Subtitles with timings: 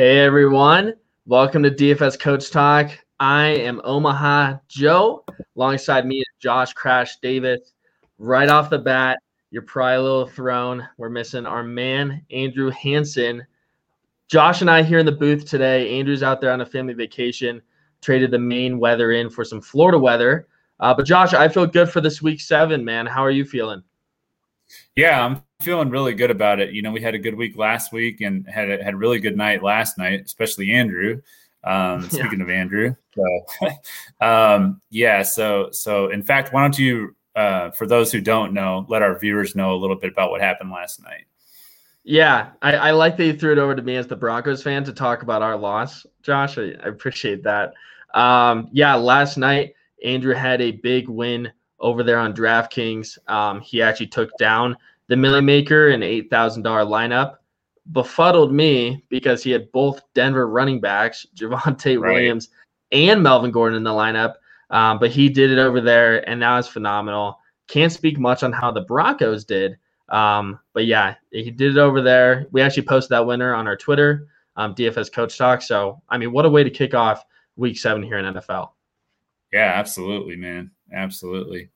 [0.00, 0.94] Hey everyone,
[1.26, 2.90] welcome to DFS Coach Talk.
[3.18, 5.26] I am Omaha Joe.
[5.54, 7.74] Alongside me is Josh Crash Davis.
[8.16, 9.18] Right off the bat,
[9.50, 10.88] you're probably a little thrown.
[10.96, 13.46] We're missing our man Andrew Hanson.
[14.26, 15.98] Josh and I here in the booth today.
[15.98, 17.60] Andrew's out there on a family vacation.
[18.00, 20.48] Traded the Maine weather in for some Florida weather.
[20.78, 23.04] Uh, but Josh, I feel good for this week seven, man.
[23.04, 23.82] How are you feeling?
[24.96, 26.72] Yeah, I'm feeling really good about it.
[26.72, 29.18] You know, we had a good week last week and had a, had a really
[29.18, 31.20] good night last night, especially Andrew.
[31.62, 32.44] Um, speaking yeah.
[32.44, 33.76] of Andrew, so,
[34.26, 35.22] um, yeah.
[35.22, 39.18] So, so in fact, why don't you, uh, for those who don't know, let our
[39.18, 41.26] viewers know a little bit about what happened last night.
[42.02, 44.84] Yeah, I, I like that you threw it over to me as the Broncos fan
[44.84, 46.56] to talk about our loss, Josh.
[46.56, 47.74] I, I appreciate that.
[48.14, 53.18] Um, yeah, last night Andrew had a big win over there on DraftKings.
[53.28, 54.76] Um, he actually took down
[55.10, 57.36] the Milly Maker an eight thousand dollar lineup.
[57.92, 62.14] Befuddled me because he had both Denver running backs, Javonte right.
[62.14, 62.48] Williams
[62.92, 64.34] and Melvin Gordon in the lineup.
[64.70, 67.38] Um, but he did it over there, and that was phenomenal.
[67.66, 69.76] Can't speak much on how the Broncos did.
[70.08, 72.46] Um, but yeah, he did it over there.
[72.52, 75.60] We actually posted that winner on our Twitter, um, DFS Coach Talk.
[75.60, 77.24] So, I mean, what a way to kick off
[77.56, 78.70] week seven here in NFL.
[79.52, 80.70] Yeah, absolutely, man.
[80.92, 81.70] Absolutely.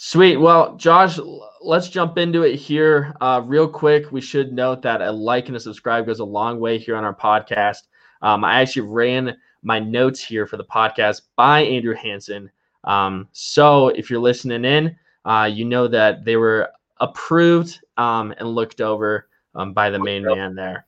[0.00, 0.36] Sweet.
[0.36, 1.18] Well, Josh,
[1.60, 4.12] let's jump into it here uh, real quick.
[4.12, 7.02] We should note that a like and a subscribe goes a long way here on
[7.02, 7.88] our podcast.
[8.22, 12.48] Um, I actually ran my notes here for the podcast by Andrew Hanson.
[12.84, 18.48] Um, so if you're listening in, uh, you know that they were approved um, and
[18.48, 20.86] looked over um, by the main man there.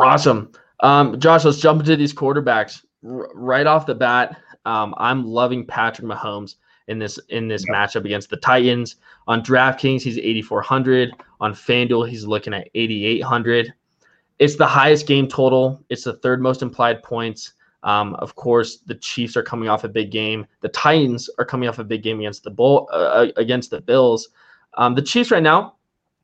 [0.00, 0.50] Awesome.
[0.80, 4.36] Um, Josh, let's jump into these quarterbacks R- right off the bat.
[4.64, 6.56] Um, I'm loving Patrick Mahomes
[6.88, 8.96] in this in this matchup against the Titans.
[9.26, 11.12] On DraftKings, he's 8400.
[11.40, 13.72] On FanDuel, he's looking at 8800.
[14.38, 15.82] It's the highest game total.
[15.88, 17.52] It's the third most implied points.
[17.82, 20.46] Um, of course, the Chiefs are coming off a big game.
[20.60, 23.80] The Titans are coming off a big game against the Bull uh, uh, against the
[23.80, 24.28] Bills.
[24.74, 25.76] Um, the Chiefs right now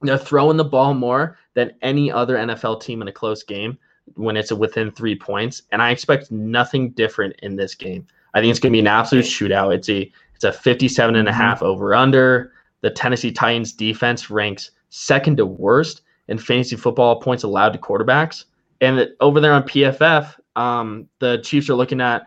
[0.03, 3.79] they're throwing the ball more than any other NFL team in a close game
[4.15, 8.07] when it's within three points, and I expect nothing different in this game.
[8.35, 9.75] I think it's going to be an absolute shootout.
[9.75, 10.11] It's a
[10.43, 11.67] it's a 57 and a half mm-hmm.
[11.67, 12.53] over under.
[12.81, 18.47] The Tennessee Titans defense ranks second to worst in fantasy football points allowed to quarterbacks.
[18.81, 22.27] And over there on PFF, um, the Chiefs are looking at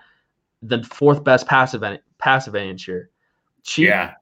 [0.61, 1.83] the fourth best passive
[2.17, 3.09] pass advantage here.
[3.63, 4.13] Chief, yeah.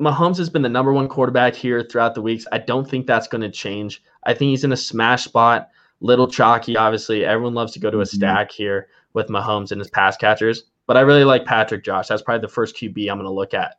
[0.00, 2.46] Mahomes has been the number one quarterback here throughout the weeks.
[2.50, 4.02] I don't think that's going to change.
[4.24, 5.68] I think he's in a smash spot,
[6.00, 6.76] little chalky.
[6.76, 8.16] Obviously, everyone loves to go to a mm-hmm.
[8.16, 10.64] stack here with Mahomes and his pass catchers.
[10.86, 12.08] But I really like Patrick Josh.
[12.08, 13.76] That's probably the first QB I'm going to look at.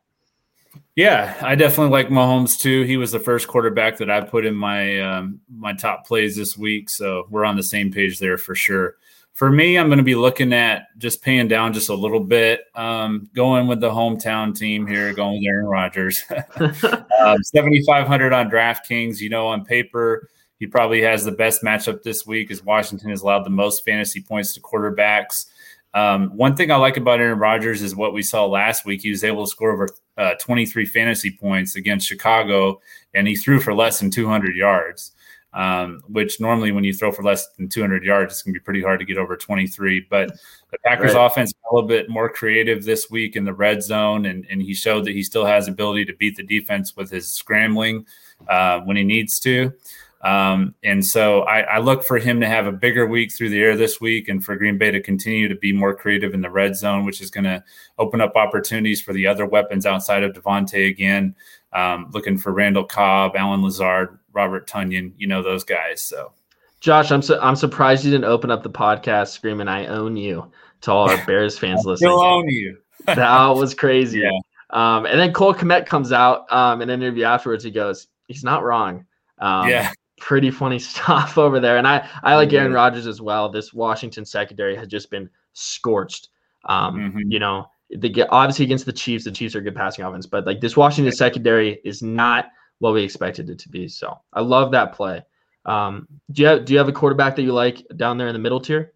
[0.96, 2.82] Yeah, I definitely like Mahomes too.
[2.82, 6.58] He was the first quarterback that I put in my um, my top plays this
[6.58, 8.96] week, so we're on the same page there for sure
[9.38, 12.62] for me, I'm going to be looking at just paying down just a little bit,
[12.74, 16.24] um, going with the hometown team here, going with Aaron Rodgers.
[16.56, 19.20] um, 7,500 on DraftKings.
[19.20, 23.22] You know, on paper, he probably has the best matchup this week as Washington has
[23.22, 25.46] allowed the most fantasy points to quarterbacks.
[25.94, 29.02] Um, one thing I like about Aaron Rodgers is what we saw last week.
[29.02, 32.80] He was able to score over uh, 23 fantasy points against Chicago,
[33.14, 35.12] and he threw for less than 200 yards
[35.54, 38.64] um, which normally when you throw for less than 200 yards, it's going to be
[38.64, 40.06] pretty hard to get over 23.
[40.10, 40.30] But
[40.70, 41.26] the Packers right.
[41.26, 44.74] offense a little bit more creative this week in the red zone, and, and he
[44.74, 48.06] showed that he still has ability to beat the defense with his scrambling
[48.48, 49.72] uh, when he needs to.
[50.20, 53.62] Um, and so I, I, look for him to have a bigger week through the
[53.62, 56.50] air this week and for Green Bay to continue to be more creative in the
[56.50, 57.62] red zone, which is going to
[57.98, 61.36] open up opportunities for the other weapons outside of Davante again.
[61.72, 66.02] Um, looking for Randall Cobb, Allen Lazard, Robert Tonyan, you know those guys.
[66.02, 66.32] So,
[66.80, 70.50] Josh, I'm su- I'm surprised you didn't open up the podcast screaming "I own you"
[70.80, 72.10] to all our Bears fans listening.
[72.10, 72.78] Still own you.
[73.04, 74.20] that was crazy.
[74.20, 74.30] Yeah.
[74.70, 77.62] Um, and then Cole Kmet comes out um, in an interview afterwards.
[77.62, 79.04] He goes, "He's not wrong."
[79.38, 79.92] Um, yeah.
[80.20, 83.48] Pretty funny stuff over there, and I I like Aaron Rodgers as well.
[83.48, 86.28] This Washington secondary has just been scorched.
[86.64, 87.30] Um, mm-hmm.
[87.30, 89.24] You know, they get obviously against the Chiefs.
[89.24, 92.46] The Chiefs are a good passing offense, but like this Washington secondary is not
[92.78, 93.88] what we expected it to be.
[93.88, 95.22] So I love that play.
[95.64, 98.32] Um, do you have, do you have a quarterback that you like down there in
[98.32, 98.92] the middle tier?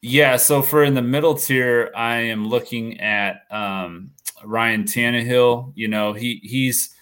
[0.00, 4.10] Yeah, so for in the middle tier, I am looking at um,
[4.44, 5.72] Ryan Tannehill.
[5.74, 6.94] You know, he he's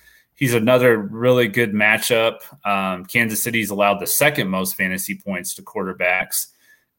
[0.42, 2.38] he's another really good matchup.
[2.66, 6.48] Um, Kansas City's allowed the second most fantasy points to quarterbacks,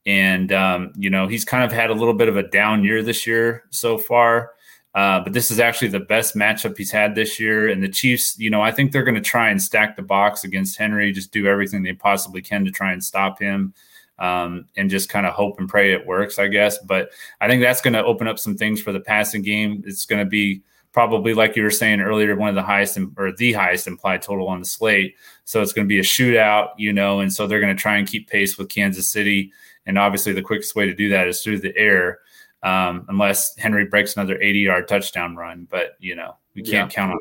[0.06, 3.04] and um, you know he's kind of had a little bit of a down year
[3.04, 4.52] this year so far.
[4.96, 7.68] Uh, but this is actually the best matchup he's had this year.
[7.68, 10.44] And the Chiefs, you know, I think they're going to try and stack the box
[10.46, 13.74] against Henry, just do everything they possibly can to try and stop him
[14.20, 16.78] um, and just kind of hope and pray it works, I guess.
[16.78, 17.10] But
[17.42, 19.84] I think that's going to open up some things for the passing game.
[19.86, 20.62] It's going to be
[20.94, 24.48] probably, like you were saying earlier, one of the highest or the highest implied total
[24.48, 25.16] on the slate.
[25.44, 27.98] So it's going to be a shootout, you know, and so they're going to try
[27.98, 29.52] and keep pace with Kansas City.
[29.86, 32.20] And obviously, the quickest way to do that is through the air
[32.62, 35.68] um, unless Henry breaks another 80 yard touchdown run.
[35.70, 36.96] But, you know, we can't yeah.
[36.96, 37.20] count on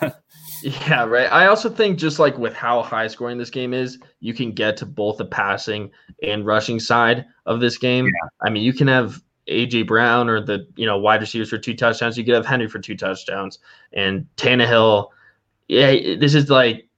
[0.00, 0.22] that.
[0.62, 1.32] yeah, right.
[1.32, 4.76] I also think just like with how high scoring this game is, you can get
[4.78, 5.90] to both the passing
[6.22, 8.04] and rushing side of this game.
[8.04, 8.28] Yeah.
[8.46, 11.74] I mean, you can have AJ Brown or the you know wide receivers for two
[11.74, 12.16] touchdowns.
[12.16, 13.58] You could have Henry for two touchdowns
[13.92, 15.08] and Tannehill.
[15.68, 16.88] Yeah, this is like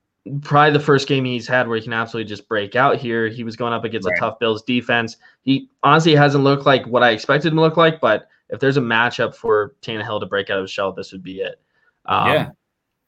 [0.42, 3.28] probably the first game he's had where he can absolutely just break out here.
[3.28, 4.16] He was going up against right.
[4.16, 5.16] a tough Bills defense.
[5.42, 8.76] He honestly hasn't looked like what I expected him to look like, but if there's
[8.76, 11.60] a matchup for Tannehill to break out of his shell, this would be it.
[12.06, 12.50] Um, yeah,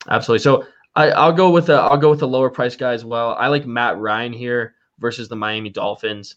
[0.09, 0.43] absolutely.
[0.43, 3.35] So I, will go with a I'll go with a lower price guy as well.
[3.39, 6.37] I like Matt Ryan here versus the Miami Dolphins.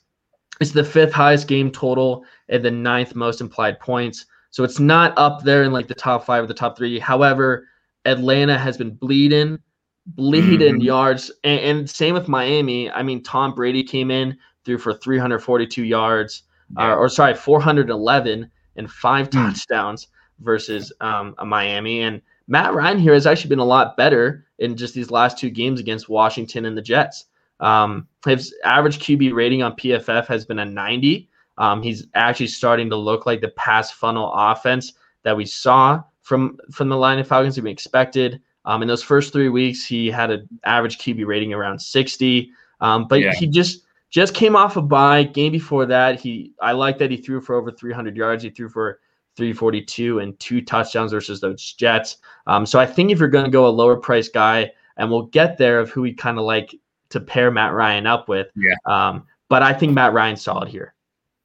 [0.60, 4.26] It's the fifth highest game total and the ninth most implied points.
[4.52, 7.00] So it's not up there in like the top five or the top three.
[7.00, 7.68] However,
[8.06, 9.60] Atlanta has been bleeding
[10.06, 10.82] bleeding mm-hmm.
[10.82, 11.32] yards.
[11.44, 12.90] And, and, same with Miami.
[12.92, 16.44] I mean, Tom Brady came in, threw for 342 yards,
[16.78, 16.94] yeah.
[16.94, 19.32] uh, or sorry, 411 and five mm.
[19.32, 20.08] touchdowns
[20.40, 22.02] versus um, Miami.
[22.02, 25.50] And Matt Ryan here has actually been a lot better in just these last two
[25.50, 27.26] games against Washington and the Jets.
[27.62, 31.30] Um, his average QB rating on PFF has been a 90.
[31.58, 34.94] Um, he's actually starting to look like the pass funnel offense
[35.24, 38.42] that we saw from from the line of Falcons that we expected.
[38.66, 42.52] Um, in those first three weeks, he had an average QB rating around 60.
[42.80, 43.34] Um, but yeah.
[43.34, 45.24] he just just came off a bye.
[45.24, 48.44] Game before that, he I like that he threw for over 300 yards.
[48.44, 49.00] He threw for
[49.38, 52.18] 342 and two touchdowns versus those Jets.
[52.48, 55.28] Um, so I think if you're going to go a lower price guy, and we'll
[55.28, 56.76] get there of who we kind of like
[57.12, 58.48] to pair Matt Ryan up with.
[58.56, 58.76] Yeah.
[58.86, 60.94] Um, but I think Matt Ryan's solid here.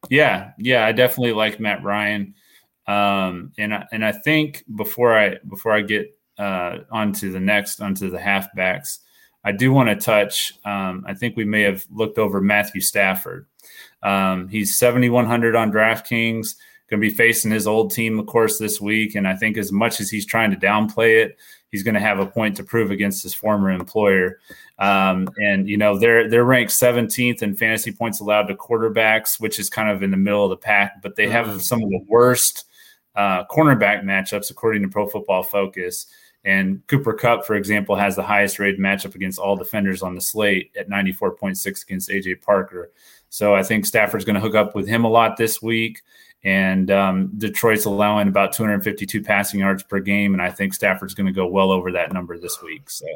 [0.09, 2.35] Yeah, yeah, I definitely like Matt Ryan.
[2.87, 7.81] Um, and I, and I think before I before I get uh, onto the next,
[7.81, 8.99] onto the halfbacks.
[9.45, 10.53] I do want to touch.
[10.65, 13.47] Um, I think we may have looked over Matthew Stafford.
[14.03, 16.57] Um, he's 7,100 on DraftKings.
[16.89, 19.17] Going to be facing his old team, of course, this week.
[19.17, 21.37] And I think as much as he's trying to downplay it,
[21.71, 24.39] he's going to have a point to prove against his former employer.
[24.79, 29.59] Um, and you know they're they're ranked 17th in fantasy points allowed to quarterbacks, which
[29.59, 31.03] is kind of in the middle of the pack.
[31.03, 31.61] But they have mm.
[31.61, 32.67] some of the worst
[33.15, 36.07] uh, cornerback matchups according to Pro Football Focus.
[36.45, 40.21] And Cooper Kupp, for example, has the highest rated matchup against all defenders on the
[40.21, 42.93] slate at 94.6 against AJ Parker.
[43.31, 46.03] So I think Stafford's going to hook up with him a lot this week.
[46.45, 50.33] And um, Detroit's allowing about 252 passing yards per game.
[50.33, 52.89] And I think Stafford's going to go well over that number this week.
[52.89, 53.07] So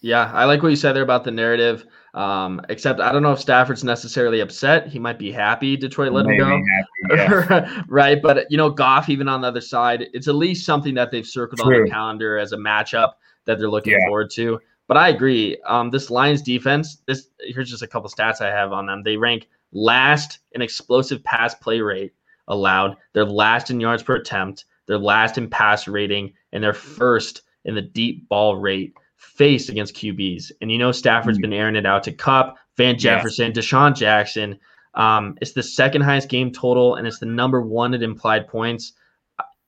[0.00, 1.86] yeah, I like what you said there about the narrative.
[2.14, 4.88] Um, except I don't know if Stafford's necessarily upset.
[4.88, 7.16] He might be happy Detroit let Maybe him go.
[7.16, 7.82] Happy, yeah.
[7.88, 8.20] right.
[8.20, 11.26] But you know, Goff, even on the other side, it's at least something that they've
[11.26, 11.76] circled True.
[11.76, 13.12] on the calendar as a matchup
[13.44, 14.06] that they're looking yeah.
[14.06, 14.58] forward to.
[14.86, 15.58] But I agree.
[15.66, 19.02] Um, this Lions defense, this here's just a couple stats I have on them.
[19.02, 22.14] They rank last in explosive pass play rate
[22.48, 22.96] allowed.
[23.12, 24.64] They're last in yards per attempt.
[24.86, 29.94] They're last in pass rating, and they're first in the deep ball rate faced against
[29.94, 30.52] QBs.
[30.60, 31.50] And you know Stafford's mm-hmm.
[31.50, 33.66] been airing it out to Kupp, Van Jefferson, yes.
[33.66, 34.58] DeSean Jackson.
[34.94, 38.94] Um, it's the second highest game total, and it's the number one at implied points.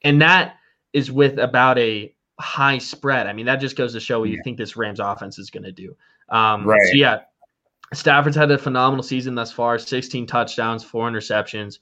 [0.03, 0.57] And that
[0.93, 3.27] is with about a high spread.
[3.27, 4.37] I mean, that just goes to show what yeah.
[4.37, 5.95] you think this Rams offense is going to do.
[6.31, 6.81] Um, right.
[6.87, 7.21] So, yeah,
[7.93, 11.79] Stafford's had a phenomenal season thus far 16 touchdowns, four interceptions.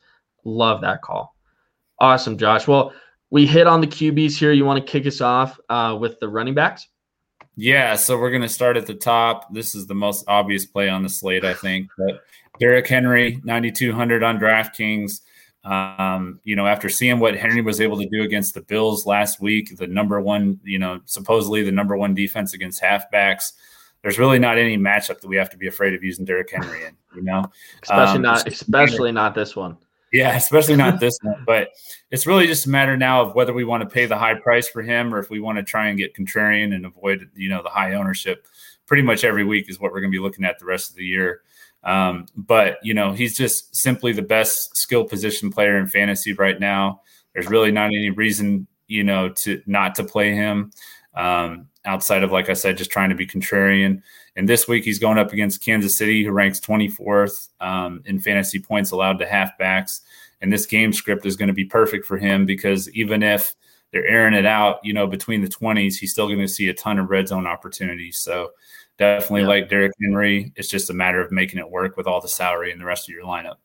[0.49, 1.35] Love that call.
[2.01, 2.67] Awesome, Josh.
[2.67, 2.93] Well,
[3.31, 4.53] we hit on the QBs here.
[4.53, 6.89] You want to kick us off uh, with the running backs?
[7.57, 9.53] Yeah, so we're going to start at the top.
[9.53, 11.91] This is the most obvious play on the slate, I think.
[11.99, 12.23] But
[12.61, 15.21] Derrick Henry, 9,200 on DraftKings.
[15.65, 19.41] Um, you know, after seeing what Henry was able to do against the Bills last
[19.41, 23.53] week, the number one, you know, supposedly the number one defense against halfbacks,
[24.03, 26.87] there's really not any matchup that we have to be afraid of using Derrick Henry
[26.87, 27.45] in, you know,
[27.83, 29.77] especially um, not, especially not this one.
[30.13, 31.45] Yeah, especially not this one.
[31.47, 31.71] But
[32.11, 34.69] it's really just a matter now of whether we want to pay the high price
[34.69, 37.63] for him or if we want to try and get contrarian and avoid, you know,
[37.63, 38.47] the high ownership.
[38.87, 40.97] Pretty much every week is what we're going to be looking at the rest of
[40.97, 41.43] the year.
[41.85, 46.59] Um, but you know, he's just simply the best skill position player in fantasy right
[46.59, 47.03] now.
[47.35, 50.71] There's really not any reason, you know, to not to play him.
[51.15, 54.03] Um, outside of like I said, just trying to be contrarian.
[54.39, 58.61] And this week he's going up against Kansas City, who ranks 24th um, in fantasy
[58.61, 60.03] points allowed to halfbacks.
[60.41, 63.57] And this game script is going to be perfect for him because even if
[63.93, 66.75] they're airing it out, you know, between the 20s, he's still going to see a
[66.75, 68.21] ton of red zone opportunities.
[68.21, 68.53] So
[68.97, 69.49] definitely yeah.
[69.49, 70.53] like Derrick Henry.
[70.55, 73.09] It's just a matter of making it work with all the salary and the rest
[73.09, 73.57] of your lineup.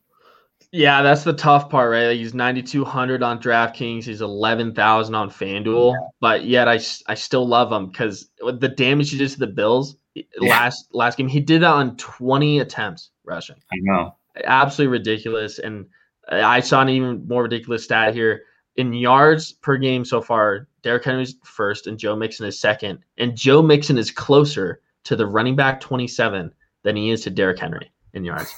[0.72, 2.08] Yeah, that's the tough part, right?
[2.08, 4.02] Like he's 9,200 on DraftKings.
[4.02, 6.08] He's 11,000 on FanDuel, yeah.
[6.20, 9.98] but yet I, I still love him because the damage he did to the Bills
[10.14, 10.24] yeah.
[10.40, 13.56] last last game, he did that on 20 attempts rushing.
[13.72, 14.16] I know.
[14.44, 15.58] Absolutely ridiculous.
[15.58, 15.86] And
[16.30, 18.42] I saw an even more ridiculous stat here.
[18.76, 22.98] In yards per game so far, Derrick Henry's first and Joe Mixon is second.
[23.18, 26.52] And Joe Mixon is closer to the running back 27
[26.82, 28.52] than he is to Derrick Henry in yards.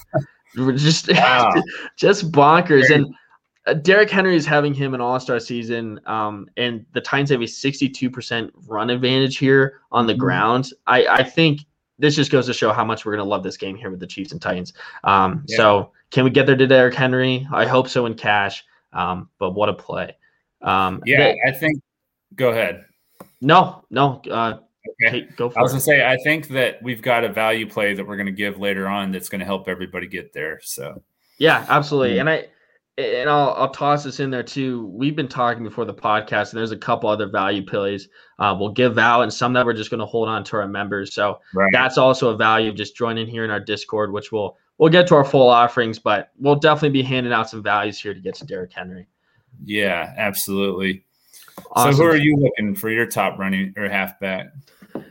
[0.75, 1.53] just wow.
[1.97, 2.89] just bonkers.
[2.89, 3.13] And
[3.67, 7.41] uh, Derrick Henry is having him an All Star season, um, and the Titans have
[7.41, 10.19] a 62% run advantage here on the mm-hmm.
[10.19, 10.71] ground.
[10.87, 11.61] I, I think
[11.99, 13.99] this just goes to show how much we're going to love this game here with
[13.99, 14.73] the Chiefs and Titans.
[15.03, 15.57] Um, yeah.
[15.57, 17.47] So, can we get there to Derrick Henry?
[17.51, 18.63] I hope so in cash.
[18.93, 20.15] Um, but what a play!
[20.61, 21.81] Um, yeah, they, I think.
[22.35, 22.85] Go ahead.
[23.41, 24.21] No, no.
[24.29, 24.59] Uh,
[25.03, 25.27] Okay.
[25.35, 27.93] go for I was going to say, I think that we've got a value play
[27.93, 30.59] that we're going to give later on that's going to help everybody get there.
[30.63, 31.03] So,
[31.37, 32.11] yeah, absolutely.
[32.17, 32.19] Mm-hmm.
[32.21, 32.47] And I,
[32.97, 34.87] and I'll, I'll toss this in there too.
[34.87, 38.71] We've been talking before the podcast, and there's a couple other value plays uh, we'll
[38.71, 41.13] give out, and some that we're just going to hold on to our members.
[41.13, 41.69] So right.
[41.71, 45.07] that's also a value of just joining here in our Discord, which we'll we'll get
[45.07, 48.35] to our full offerings, but we'll definitely be handing out some values here to get
[48.35, 49.07] to Derrick Henry.
[49.63, 51.03] Yeah, absolutely.
[51.71, 51.93] Awesome.
[51.93, 54.51] So who are you looking for your top running or halfback?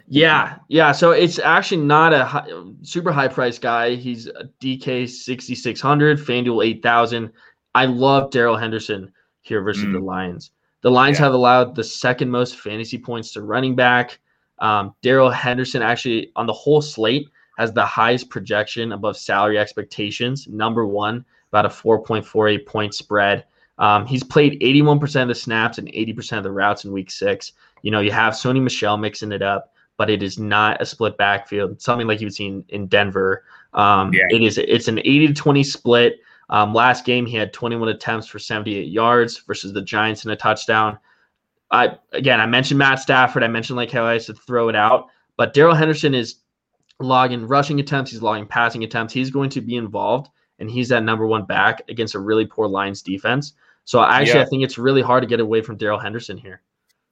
[0.08, 0.92] Yeah, yeah.
[0.92, 2.48] So it's actually not a high,
[2.82, 3.96] super high price guy.
[3.96, 7.32] He's a DK sixty six hundred, FanDuel eight thousand.
[7.76, 9.92] I love Darrell Henderson here versus mm.
[9.92, 10.50] the Lions.
[10.80, 11.26] The Lions yeah.
[11.26, 14.18] have allowed the second most fantasy points to running back.
[14.60, 17.28] Um, Darrell Henderson actually on the whole slate
[17.58, 20.48] has the highest projection above salary expectations.
[20.48, 23.44] Number one, about a four point four eight point spread.
[23.78, 27.52] Um, he's played 81% of the snaps and 80% of the routes in week six.
[27.82, 31.16] You know, you have Sony Michel mixing it up but it is not a split
[31.16, 33.44] backfield, something like you've seen in Denver.
[33.72, 34.26] Um, yeah.
[34.30, 36.20] It is it's an 80 to 20 split.
[36.48, 40.36] Um, last game he had 21 attempts for 78 yards versus the Giants in a
[40.36, 40.98] touchdown.
[41.70, 43.42] I again I mentioned Matt Stafford.
[43.42, 46.36] I mentioned like how I used to throw it out, but Darrell Henderson is
[47.00, 48.12] logging rushing attempts.
[48.12, 49.12] He's logging passing attempts.
[49.12, 50.28] He's going to be involved,
[50.60, 53.54] and he's that number one back against a really poor Lions defense.
[53.84, 54.42] So actually, yeah.
[54.42, 56.62] I think it's really hard to get away from Darrell Henderson here.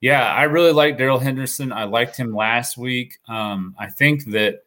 [0.01, 1.73] Yeah, I really like Daryl Henderson.
[1.73, 3.19] I liked him last week.
[3.27, 4.64] Um, I think that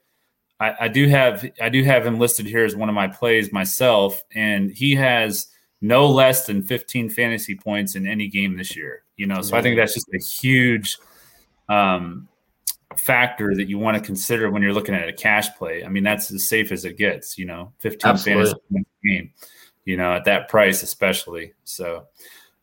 [0.59, 3.51] I, I, do have I do have him listed here as one of my plays
[3.51, 5.47] myself, and he has
[5.81, 9.03] no less than 15 fantasy points in any game this year.
[9.15, 10.97] You know, so I think that's just a huge
[11.69, 12.27] um,
[12.95, 15.83] factor that you want to consider when you're looking at a cash play.
[15.83, 17.37] I mean, that's as safe as it gets.
[17.37, 18.45] You know, 15 Absolutely.
[18.45, 19.31] fantasy points game.
[19.85, 21.53] You know, at that price especially.
[21.63, 22.07] So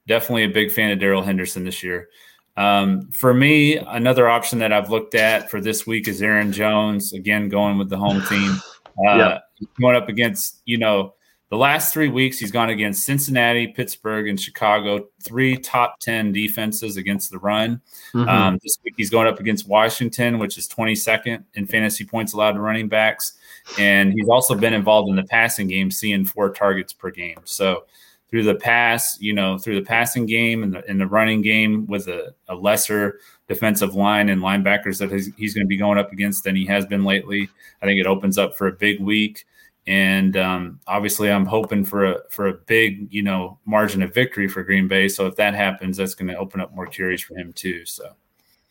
[0.07, 2.09] definitely a big fan of Darrell Henderson this year.
[2.56, 7.12] Um, for me, another option that I've looked at for this week is Aaron Jones.
[7.12, 8.56] Again, going with the home team.
[8.99, 9.38] Uh, yeah.
[9.80, 11.14] Going up against, you know,
[11.50, 16.96] the last three weeks, he's gone against Cincinnati, Pittsburgh, and Chicago, three top 10 defenses
[16.96, 17.80] against the run.
[18.12, 18.28] Mm-hmm.
[18.28, 22.52] Um, this week, he's going up against Washington, which is 22nd in fantasy points allowed
[22.52, 23.34] to running backs.
[23.78, 27.38] And he's also been involved in the passing game, seeing four targets per game.
[27.44, 27.84] So,
[28.31, 31.87] through the pass, you know, through the passing game and the, in the running game
[31.87, 35.99] with a, a, lesser defensive line and linebackers that he's, he's going to be going
[35.99, 37.49] up against than he has been lately.
[37.81, 39.47] I think it opens up for a big week.
[39.87, 44.49] And um, obviously, I'm hoping for a for a big, you know, margin of victory
[44.49, 45.09] for Green Bay.
[45.09, 47.85] So if that happens, that's going to open up more carries for him too.
[47.85, 48.14] So.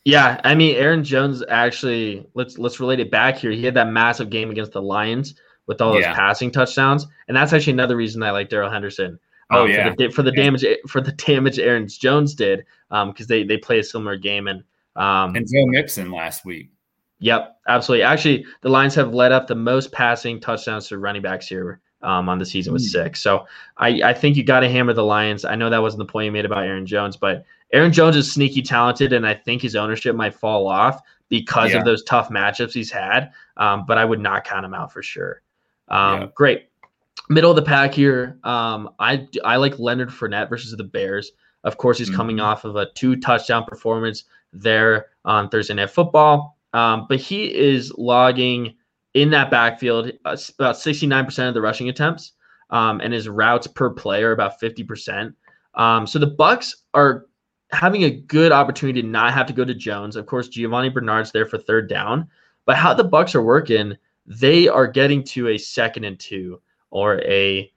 [0.06, 3.52] Yeah, I mean, Aaron Jones actually let's let's relate it back here.
[3.52, 5.36] He had that massive game against the Lions
[5.68, 6.14] with all those yeah.
[6.14, 9.18] passing touchdowns, and that's actually another reason I like Darrell Henderson.
[9.52, 13.28] Oh yeah, for the, for the damage for the damage Aaron Jones did, because um,
[13.28, 14.64] they they play a similar game and
[14.96, 16.70] um, and Joe Mixon last week.
[17.20, 18.04] Yep, absolutely.
[18.04, 22.28] Actually, the Lions have led up the most passing touchdowns to running backs here um,
[22.28, 22.90] on the season with mm.
[22.90, 23.22] six.
[23.22, 23.46] So
[23.78, 25.46] I, I think you got to hammer the Lions.
[25.46, 28.32] I know that wasn't the point you made about Aaron Jones, but Aaron Jones is
[28.32, 31.80] sneaky talented, and I think his ownership might fall off because yeah.
[31.80, 33.32] of those tough matchups he's had.
[33.58, 35.42] Um, but I would not count him out for sure.
[35.88, 36.28] Um, yeah.
[36.36, 36.68] Great
[37.30, 38.40] middle of the pack here.
[38.44, 41.32] Um, I I like Leonard Fournette versus the Bears.
[41.64, 42.18] Of course, he's mm-hmm.
[42.18, 46.58] coming off of a two touchdown performance there on Thursday Night Football.
[46.74, 48.76] Um, but he is logging
[49.14, 52.34] in that backfield uh, about 69% of the rushing attempts,
[52.72, 55.34] um, and his routes per play are about 50%.
[55.76, 57.28] Um, so the Bucs are
[57.72, 60.16] having a good opportunity to not have to go to Jones.
[60.16, 62.28] Of course, Giovani Bernard's there for third down,
[62.66, 66.60] but how the Bucs are working, they are getting to a second and two
[66.94, 67.70] or a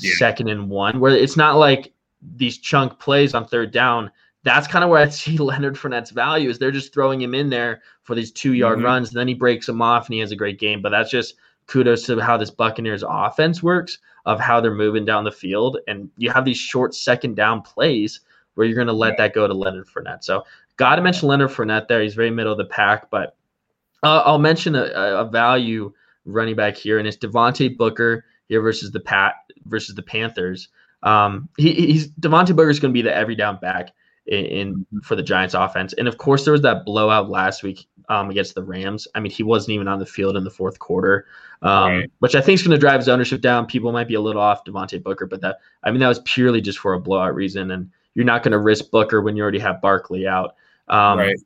[0.00, 0.14] yeah.
[0.16, 1.92] second and one, where it's not like
[2.36, 4.10] these chunk plays on third down.
[4.42, 7.50] that's kind of where I see Leonard Fournette's value is they're just throwing him in
[7.50, 8.86] there for these two yard mm-hmm.
[8.86, 10.82] runs, and then he breaks them off and he has a great game.
[10.82, 11.36] But that's just
[11.68, 16.10] kudos to how this Buccaneers offense works of how they're moving down the field, and
[16.18, 18.20] you have these short second down plays
[18.54, 20.24] where you're going to let that go to Leonard Fournette.
[20.24, 20.44] So
[20.76, 22.02] got to mention Leonard Fournette there.
[22.02, 23.36] He's very middle of the pack, but
[24.02, 25.92] uh, I'll mention a, a, value
[26.24, 29.34] running back here, and it's Devontae Booker here versus the Pat
[29.66, 30.68] versus the Panthers.
[31.02, 33.92] Um, he, he's Devontae Booker is going to be the every down back
[34.26, 35.92] in, in, for the Giants offense.
[35.94, 39.06] And of course, there was that blowout last week um, against the Rams.
[39.14, 41.26] I mean, he wasn't even on the field in the fourth quarter,
[41.62, 42.10] um, right.
[42.20, 43.66] which I think is going to drive his ownership down.
[43.66, 46.60] People might be a little off Devontae Booker, but that I mean that was purely
[46.60, 49.58] just for a blowout reason, and you're not going to risk Booker when you already
[49.58, 50.56] have Barkley out.
[50.88, 51.38] Um, right.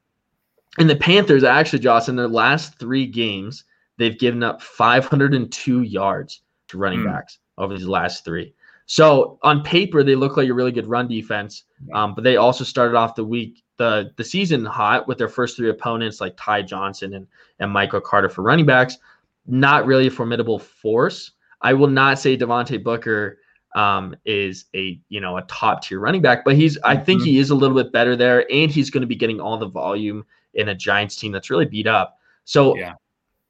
[0.78, 3.64] And the Panthers actually, Josh, in their last three games,
[3.96, 7.12] they've given up 502 yards to running mm.
[7.12, 8.54] backs over these last three.
[8.86, 12.64] So on paper, they look like a really good run defense, um, but they also
[12.64, 16.62] started off the week the the season hot with their first three opponents like Ty
[16.62, 17.26] Johnson and
[17.58, 18.98] and Michael Carter for running backs.
[19.46, 21.32] Not really a formidable force.
[21.62, 23.38] I will not say Devontae Booker
[23.74, 27.30] um, is a you know a top tier running back, but he's I think mm-hmm.
[27.30, 29.68] he is a little bit better there, and he's going to be getting all the
[29.68, 32.18] volume in a Giants team that's really beat up.
[32.44, 32.94] So yeah.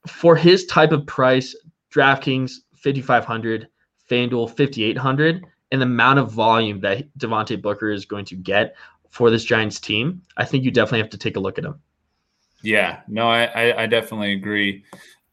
[0.07, 1.55] for his type of price,
[1.93, 3.69] DraftKings fifty five hundred,
[4.11, 8.37] FanDuel fifty eight hundred, and the amount of volume that Devontae Booker is going to
[8.37, 8.75] get
[9.11, 11.81] for this Giants team, I think you definitely have to take a look at him.
[12.63, 14.85] Yeah, no, I I, definitely agree.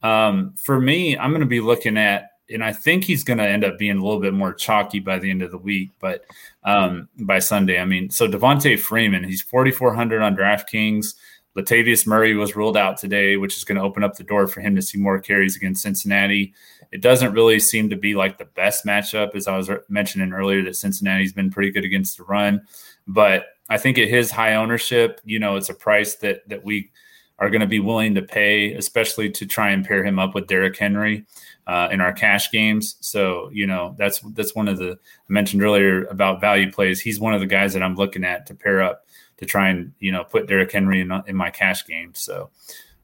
[0.03, 3.47] Um, for me, I'm going to be looking at and I think he's going to
[3.47, 6.25] end up being a little bit more chalky by the end of the week, but
[6.63, 11.15] um, by Sunday, I mean, so Devonta Freeman, he's 4,400 on DraftKings.
[11.57, 14.61] Latavius Murray was ruled out today, which is going to open up the door for
[14.61, 16.53] him to see more carries against Cincinnati.
[16.91, 20.63] It doesn't really seem to be like the best matchup, as I was mentioning earlier,
[20.63, 22.61] that Cincinnati's been pretty good against the run.
[23.07, 26.91] But I think at his high ownership, you know, it's a price that that we
[27.37, 30.47] are going to be willing to pay, especially to try and pair him up with
[30.47, 31.25] Derrick Henry
[31.67, 32.95] uh, in our cash games.
[33.01, 37.01] So you know that's that's one of the I mentioned earlier about value plays.
[37.01, 39.05] He's one of the guys that I'm looking at to pair up
[39.37, 42.13] to try and you know put Derrick Henry in, in my cash game.
[42.13, 42.49] So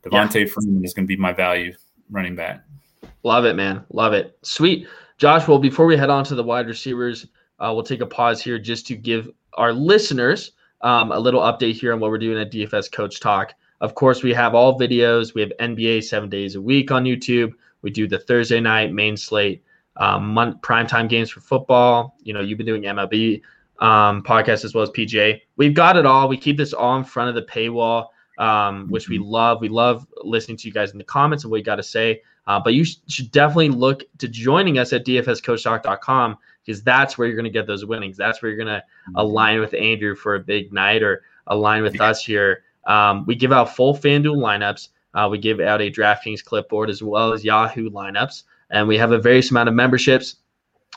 [0.03, 0.53] Devonta yeah.
[0.53, 1.73] Freeman is going to be my value
[2.09, 2.63] running back.
[3.23, 3.83] Love it, man.
[3.91, 4.37] Love it.
[4.41, 5.47] Sweet, Josh.
[5.47, 7.27] Well, before we head on to the wide receivers,
[7.59, 11.73] uh, we'll take a pause here just to give our listeners um, a little update
[11.73, 13.53] here on what we're doing at DFS Coach Talk.
[13.81, 15.33] Of course, we have all videos.
[15.33, 17.53] We have NBA seven days a week on YouTube.
[17.81, 19.63] We do the Thursday night main slate,
[19.97, 22.15] um, month, primetime games for football.
[22.23, 23.41] You know, you've been doing MLB
[23.79, 25.41] um, podcast as well as PGA.
[25.57, 26.27] We've got it all.
[26.27, 28.07] We keep this all in front of the paywall,
[28.37, 29.61] um, which we love.
[29.61, 32.21] We love listening to you guys in the comments and what you got to say.
[32.47, 37.27] Uh, but you sh- should definitely look to joining us at dfscoachtalk.com because that's where
[37.27, 38.17] you're going to get those winnings.
[38.17, 39.15] That's where you're going to mm-hmm.
[39.15, 42.03] align with Andrew for a big night or align with yeah.
[42.03, 42.63] us here.
[42.85, 44.89] Um, we give out full FanDuel lineups.
[45.13, 49.11] Uh, we give out a DraftKings clipboard as well as Yahoo lineups, and we have
[49.11, 50.37] a various amount of memberships.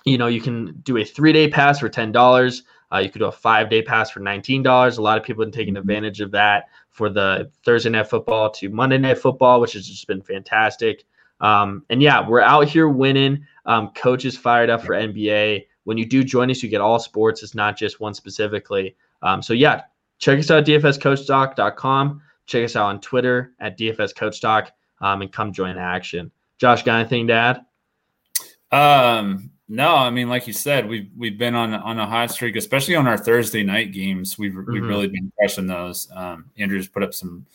[0.05, 2.63] You know, you can do a three day pass for ten dollars.
[2.93, 4.99] Uh, you could do a five day pass for nineteen dollars.
[4.99, 5.81] A lot of people have been taking mm-hmm.
[5.81, 10.07] advantage of that for the Thursday night football to Monday night football, which has just
[10.07, 11.05] been fantastic.
[11.45, 13.47] Um, and yeah, we're out here winning.
[13.67, 15.67] Um, coaches fired up for NBA.
[15.85, 17.43] When you do join us, you get all sports.
[17.43, 18.97] It's not just one specifically.
[19.21, 19.83] Um, so yeah,
[20.19, 22.23] check us out dfscoachtalk.com.
[22.47, 24.69] Check us out on Twitter at dfscoachtalk,
[25.03, 26.31] um, and come join the action.
[26.57, 27.67] Josh, got anything to add?
[28.73, 32.57] Um, no, I mean, like you said, we've we've been on on a hot streak,
[32.57, 34.39] especially on our Thursday night games.
[34.39, 34.73] We've mm-hmm.
[34.73, 36.09] we've really been crushing those.
[36.15, 37.47] Um, Andrew's put up some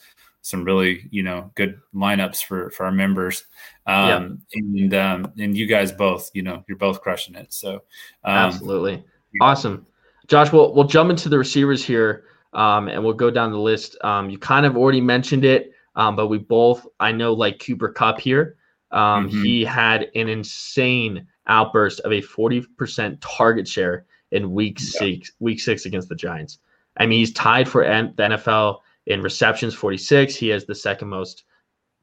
[0.42, 3.46] some really you know good lineups for for our members,
[3.88, 4.60] um, yeah.
[4.60, 7.54] and um, and you guys both, you know, you're both crushing it.
[7.54, 7.76] So
[8.24, 9.04] um, absolutely
[9.42, 9.86] awesome,
[10.28, 10.52] Josh.
[10.52, 13.98] We'll we'll jump into the receivers here um, and we'll go down the list.
[14.04, 17.90] Um, you kind of already mentioned it, um, but we both, I know, like Cooper
[17.90, 18.56] Kupp here.
[18.92, 19.44] Um, mm-hmm.
[19.44, 25.00] He had an insane outburst of a 40% target share in week yeah.
[25.00, 26.60] six, week six against the Giants.
[26.98, 30.36] I mean, he's tied for the NFL in receptions, 46.
[30.36, 31.44] He has the second most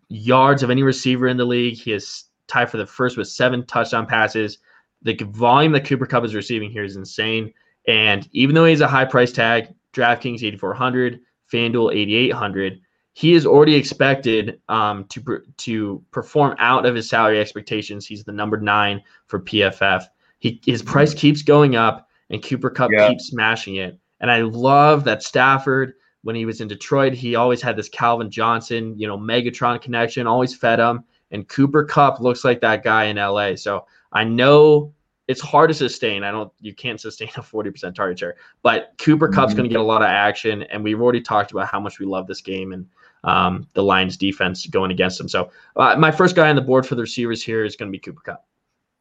[0.09, 1.77] yards of any receiver in the league.
[1.77, 4.59] He is tied for the first with seven touchdown passes.
[5.03, 7.53] The volume that Cooper Kupp is receiving here is insane.
[7.89, 11.21] And even though he's a high price tag, DraftKings 8,400,
[11.53, 12.81] FanDuel 8,800.
[13.15, 18.07] He is already expected um, to to perform out of his salary expectations.
[18.07, 20.05] He's the number nine for PFF.
[20.39, 23.09] He his price keeps going up, and Cooper Kupp yeah.
[23.09, 23.99] keeps smashing it.
[24.21, 25.95] And I love that Stafford,
[26.27, 30.27] when he was in Detroit, he always had this Calvin Johnson, you know, Megatron connection,
[30.27, 31.05] always fed him.
[31.31, 33.55] And Cooper Kupp looks like that guy in LA.
[33.55, 34.93] So I know
[35.29, 36.25] it's hard to sustain.
[36.25, 38.35] I don't you can't sustain a 40% target share.
[38.65, 39.57] But Cooper Kupp's Mhm.
[39.59, 42.07] going to get a lot of action, and we've already talked about how much we
[42.07, 42.87] love this game and
[43.23, 45.29] um, the Lions defense going against them.
[45.29, 47.93] So uh, my first guy on the board for the receivers here is going to
[47.93, 48.45] be Cooper Kupp.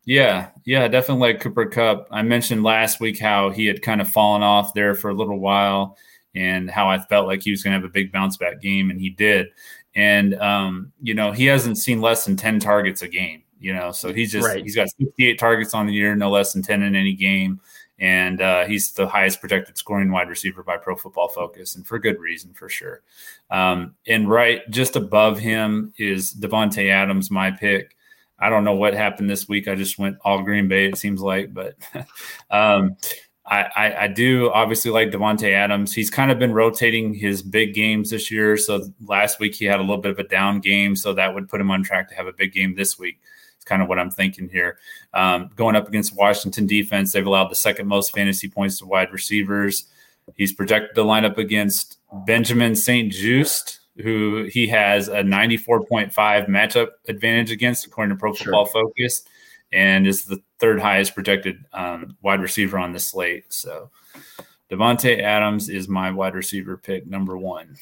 [0.05, 2.07] Yeah, yeah, definitely like Cooper Kupp.
[2.11, 5.39] I mentioned last week how he had kind of fallen off there for a little
[5.39, 5.97] while
[6.35, 8.89] and how I felt like he was going to have a big bounce back game,
[8.89, 9.47] and he did.
[9.95, 13.91] And, um, you know, he hasn't seen less than 10 targets a game, you know,
[13.91, 14.61] so he's just, Right.
[14.61, 17.61] he's got 68 targets on the year, no less than 10 in any game.
[17.97, 21.97] And uh, he's the highest projected scoring wide receiver by Pro Football Focus, and for
[21.97, 23.01] good reason, for sure.
[23.49, 27.95] Um, and right just above him is Davante Adams, my pick.
[28.37, 29.69] I don't know what happened this week.
[29.69, 31.77] I just went all Green Bay, it seems like, but
[32.51, 32.97] um,
[33.47, 35.93] I, I, I do obviously like Davante Adams.
[35.93, 38.57] He's kind of been rotating his big games this year.
[38.57, 41.47] So last week he had a little bit of a down game, so that would
[41.47, 43.19] put him on track to have a big game this week.
[43.55, 44.79] It's kind of what I'm thinking here.
[45.13, 49.13] Um, going up against Washington defense, they've allowed the second most fantasy points to wide
[49.13, 49.85] receivers.
[50.35, 56.11] He's projected to line up against Benjamin St-Juste, who he has a 94.5
[56.49, 58.45] matchup advantage against, according to Pro Sure.
[58.45, 59.23] Football Focus,
[59.75, 63.51] and is the third highest projected um, wide receiver on the slate.
[63.53, 63.91] So
[64.71, 67.75] Davante Adams is my wide receiver pick number one.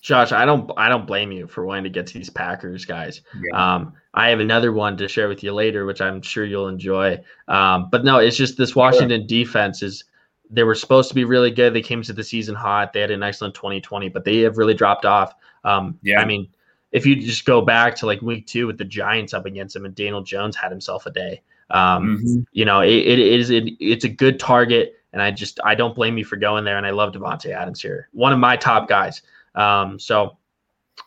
[0.00, 3.20] Josh, I don't I don't blame you for wanting to get to these Packers guys.
[3.34, 3.74] Yeah.
[3.74, 7.20] Um, I have another one to share with you later, which I'm sure you'll enjoy.
[7.48, 10.04] Um, but no, it's just this Washington defense is
[10.48, 11.74] they were supposed to be really good.
[11.74, 12.92] They came to the season hot.
[12.92, 15.34] They had an excellent 2020, but they have really dropped off.
[15.64, 16.20] Um, Yeah.
[16.20, 16.48] I mean,
[16.92, 19.84] if you just go back to like week two with the Giants up against him
[19.84, 21.40] and Daniel Jones had himself a day.
[21.70, 22.46] Um, Mhm.
[22.52, 25.94] you know, it, it is it, it's a good target, and I just I don't
[25.94, 26.76] blame you for going there.
[26.78, 29.22] And I love Davante Adams here, one of my top guys.
[29.54, 30.36] Um, so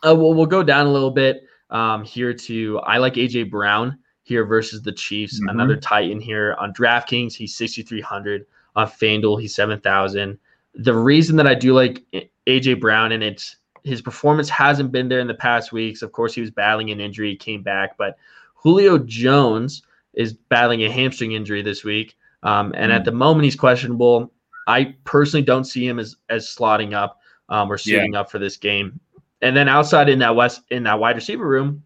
[0.06, 3.98] uh, we'll we'll go down a little bit um, here to I like AJ Brown
[4.22, 5.50] here versus the Chiefs, Mhm.
[5.50, 7.34] another Titan here on DraftKings.
[7.34, 9.40] He's sixty three hundred on FanDuel.
[9.42, 10.38] He's seven thousand.
[10.76, 12.02] The reason that I do like
[12.46, 16.02] AJ Brown and it's his performance hasn't been there in the past weeks.
[16.02, 18.16] Of course, he was battling an injury, came back, but
[18.54, 19.82] Julio Jones
[20.14, 23.04] is battling a hamstring injury this week, um, and at Mm.
[23.06, 24.32] the moment he's questionable.
[24.66, 27.20] I personally don't see him as as slotting up
[27.50, 28.98] um, or suiting up for this game.
[29.42, 31.82] And then outside in that west in that wide receiver room,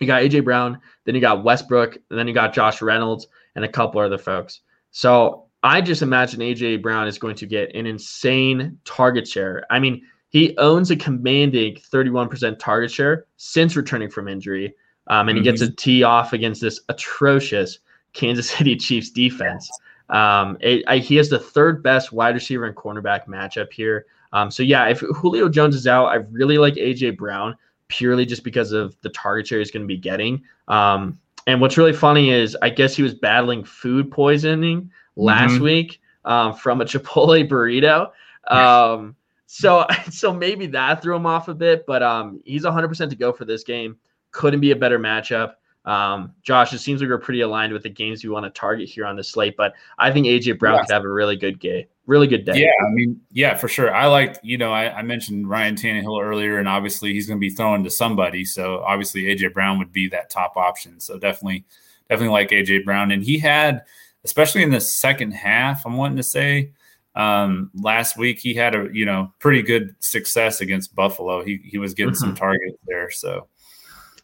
[0.00, 3.64] you got AJ Brown, then you got Westbrook, and then you got Josh Reynolds and
[3.64, 4.60] a couple other folks.
[4.92, 9.64] So I just imagine AJ Brown is going to get an insane target share.
[9.70, 14.74] I mean, he owns a commanding 31% target share since returning from injury.
[15.08, 17.78] Um, and he gets a tee off against this atrocious
[18.14, 19.70] Kansas City Chiefs defense.
[20.08, 24.06] Um, it, I, he has the third best wide receiver and cornerback matchup here.
[24.32, 27.54] Um, so yeah, if Julio Jones is out, I really like AJ Brown
[27.88, 30.42] purely just because of the target share he's going to be getting.
[30.68, 35.60] Um, and what's really funny is I guess he was battling food poisoning last Mhm.
[35.60, 38.10] week um, from a Chipotle burrito.
[38.48, 39.14] Um,
[39.52, 43.32] so so maybe that threw him off a bit, but um, he's 100% to go
[43.32, 43.98] for this game.
[44.30, 45.54] Couldn't be a better matchup.
[45.84, 48.88] Um, Josh, it seems like we're pretty aligned with the games we want to target
[48.88, 50.86] here on the slate, but I think AJ Brown Yes.
[50.86, 52.62] could have a really good game, really good day.
[52.62, 53.92] Yeah, I mean, yeah, for sure.
[53.92, 57.40] I like, you know, I, I mentioned Ryan Tannehill earlier, and obviously he's going to
[57.40, 58.44] be throwing to somebody.
[58.44, 61.00] So obviously AJ Brown would be that top option.
[61.00, 61.64] So definitely,
[62.08, 63.10] definitely like AJ Brown.
[63.10, 63.82] And he had,
[64.24, 66.70] especially in the second half, I'm wanting to say,
[67.14, 71.44] um, last week he had a you know pretty good success against Buffalo.
[71.44, 73.10] He he was getting some targets there.
[73.10, 73.48] So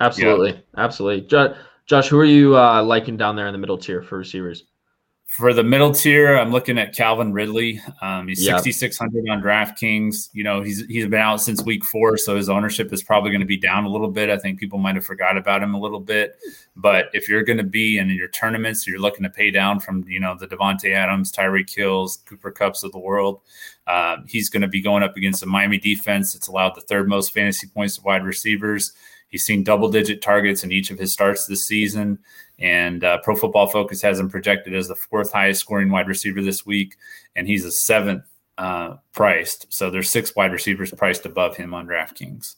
[0.00, 1.26] Absolutely, absolutely.
[1.26, 4.64] Jo- Josh, who are you uh, liking down there in the middle tier for receivers?
[5.28, 7.82] For the middle tier, I'm looking at Calvin Ridley.
[8.00, 8.62] Um, he's Yep.
[8.62, 10.30] 6,600 on DraftKings.
[10.32, 13.42] You know, he's he's been out since week four, so his ownership is probably going
[13.42, 14.30] to be down a little bit.
[14.30, 16.38] I think people might have forgot about him a little bit.
[16.76, 20.02] But if you're going to be in your tournaments, you're looking to pay down from
[20.08, 23.42] you know the Davante Adams, Tyreek Hills, Cooper Kupps of the world.
[23.86, 27.06] Um, he's going to be going up against a Miami defense that's allowed the third
[27.06, 28.92] most fantasy points to wide receivers.
[29.28, 32.18] He's seen double digit targets in each of his starts this season.
[32.58, 36.42] And uh, Pro Football Focus has him projected as the fourth highest scoring wide receiver
[36.42, 36.96] this week.
[37.36, 38.24] And he's a seventh
[38.56, 39.72] uh, priced.
[39.72, 42.56] So there's six wide receivers priced above him on DraftKings.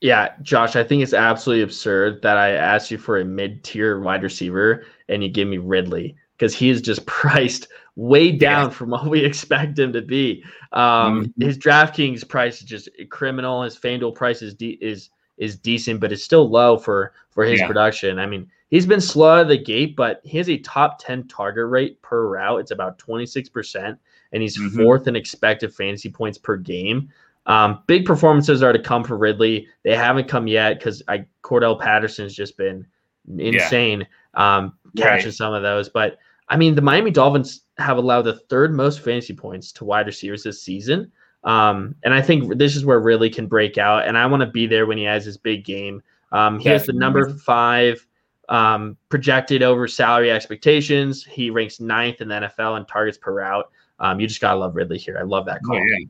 [0.00, 4.24] Yeah, Josh, I think it's absolutely absurd that I asked you for a mid-tier wide
[4.24, 9.06] receiver and you give me Ridley because he is just priced way down from what
[9.06, 10.42] we expect him to be.
[10.72, 11.42] Um, Mhm.
[11.44, 13.62] His DraftKings price is just criminal.
[13.62, 15.10] His FanDuel price is de- is
[15.42, 17.66] is decent, but it's still low for for his Yeah.
[17.66, 18.18] production.
[18.18, 21.26] I mean, he's been slow out of the gate, but he has a top ten
[21.28, 22.60] target rate per route.
[22.60, 23.98] It's about twenty six percent,
[24.32, 24.76] and he's Mhm.
[24.76, 27.08] fourth in expected fantasy points per game.
[27.46, 29.66] Um, big performances are to come for Ridley.
[29.82, 32.86] They haven't come yet because I Cordarrelle Patterson's just been
[33.38, 35.34] insane um, catching Right.
[35.34, 35.88] some of those.
[35.88, 40.06] But I mean, the Miami Dolphins have allowed the third most fantasy points to wide
[40.06, 41.10] receivers this season.
[41.44, 44.06] Um, and I think this is where Ridley can break out.
[44.06, 46.02] And I want to be there when he has his big game.
[46.30, 48.06] Um, he has the number five
[48.48, 51.24] um, projected over salary expectations.
[51.24, 53.70] He ranks ninth in the NFL in targets per route.
[53.98, 55.16] Um, you just gotta love Ridley here.
[55.18, 55.76] I love that oh, call.
[55.76, 56.06] Oh, yeah.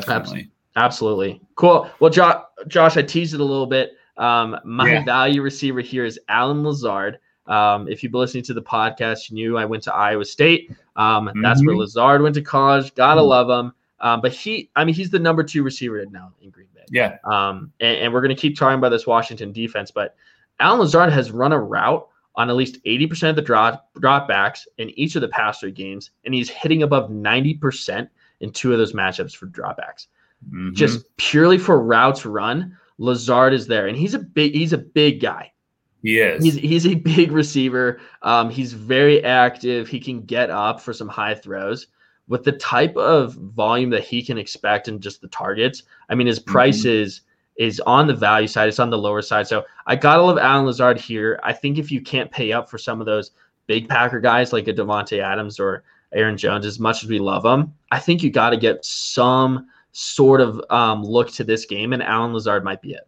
[0.00, 0.50] Definitely.
[0.76, 1.40] Absolutely.
[1.54, 1.90] Cool.
[2.00, 3.92] Well, jo- Josh, I teased it a little bit.
[4.16, 5.04] Um, my yeah.
[5.04, 7.18] value receiver here is Allen Lazard.
[7.46, 10.70] Um, if you've been listening to the podcast, you knew I went to Iowa State.
[10.96, 11.42] Um, mm-hmm.
[11.42, 11.80] That's where mm-hmm.
[11.80, 12.94] Lazard went to college.
[12.94, 13.28] Gotta mm-hmm.
[13.28, 13.72] love him.
[14.00, 16.84] Um, but he, I mean, he's the number two receiver now in Green Bay.
[16.90, 17.18] Yeah.
[17.24, 20.14] Um, and, and we're going to keep talking about this Washington defense, but
[20.60, 22.06] Allen Lazard has run a route
[22.36, 26.10] on at least 80% of the drop dropbacks in each of the past three games,
[26.24, 28.08] and he's hitting above 90%
[28.40, 30.06] in two of those matchups for dropbacks.
[30.46, 30.74] Mm-hmm.
[30.74, 35.20] Just purely for routes run, Lazard is there, and he's a big he's a big
[35.20, 35.52] guy.
[36.02, 36.44] He is.
[36.44, 38.00] He's he's a big receiver.
[38.22, 39.88] Um, he's very active.
[39.88, 41.88] He can get up for some high throws.
[42.28, 46.26] With the type of volume that he can expect and just the targets, I mean,
[46.26, 47.02] his price mm-hmm.
[47.02, 47.20] is
[47.56, 48.68] is on the value side.
[48.68, 49.46] It's on the lower side.
[49.46, 51.40] So I gotta love Allen Lazard here.
[51.42, 53.32] I think if you can't pay up for some of those
[53.66, 57.42] big Packer guys like a Davante Adams or Aaron Jones, as much as we love
[57.42, 61.92] them, I think you got to get some sort of um, look to this game,
[61.92, 63.06] and Allen Lazard might be it.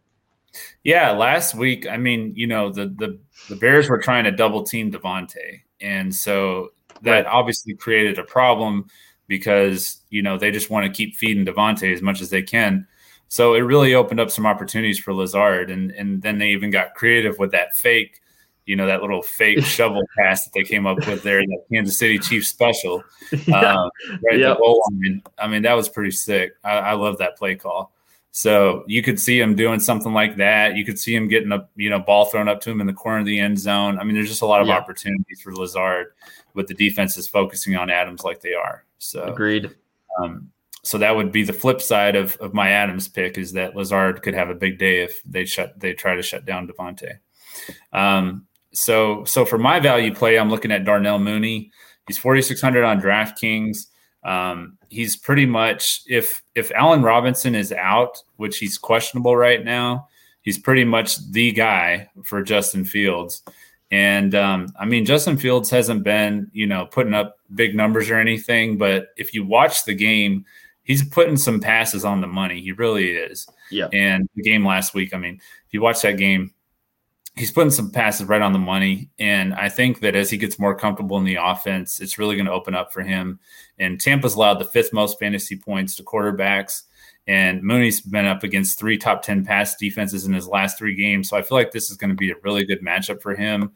[0.83, 4.63] Yeah, last week, I mean, you know, the the, the Bears were trying to double
[4.63, 6.69] team Davante, and so
[7.03, 7.25] that right.
[7.25, 8.87] obviously created a problem
[9.31, 12.85] because you know they just want to keep feeding Davante as much as they can.
[13.29, 16.93] So it really opened up some opportunities for Lazard, and and then they even got
[16.93, 18.19] creative with that fake,
[18.65, 21.97] you know, that little fake shovel pass that they came up with there, that Kansas
[21.97, 23.03] City Chiefs special,
[23.47, 23.75] yeah.
[23.75, 23.89] um,
[24.29, 24.57] right yep.
[25.39, 26.51] I mean, that was pretty sick.
[26.63, 27.93] I, I love that play call.
[28.33, 30.75] So you could see him doing something like that.
[30.75, 32.93] You could see him getting a you know ball thrown up to him in the
[32.93, 33.97] corner of the end zone.
[33.97, 34.77] I mean, there's just a lot of yeah.
[34.77, 36.07] opportunities for Lazard
[36.53, 38.85] with the defenses focusing on Adams like they are.
[38.97, 39.71] So agreed.
[40.19, 40.51] Um,
[40.83, 44.23] so that would be the flip side of, of my Adams pick is that Lazard
[44.23, 47.19] could have a big day if they shut they try to shut down Davante.
[47.93, 51.71] Um, so so for my value play, I'm looking at Darnell Mooney.
[52.07, 53.87] He's 4600 on DraftKings.
[54.23, 60.07] Um, he's pretty much if if Allen Robinson is out, which he's questionable right now,
[60.41, 63.43] he's pretty much the guy for Justin Fields.
[63.91, 68.15] And um, I mean, Justin Fields hasn't been, you know, putting up big numbers or
[68.15, 70.45] anything, but if you watch the game,
[70.83, 72.61] he's putting some passes on the money.
[72.61, 73.47] He really is.
[73.69, 73.87] Yeah.
[73.91, 75.35] And the game last week, I mean,
[75.67, 76.53] if you watch that game,
[77.35, 79.09] he's putting some passes right on the money.
[79.19, 82.45] And I think that as he gets more comfortable in the offense, it's really going
[82.45, 83.39] to open up for him.
[83.77, 86.83] And Tampa's allowed the fifth most fantasy points to quarterbacks.
[87.27, 91.29] And Mooney's been up against three top 10 pass defenses in his last three games.
[91.29, 93.71] So I feel like this is going to be a really good matchup for him.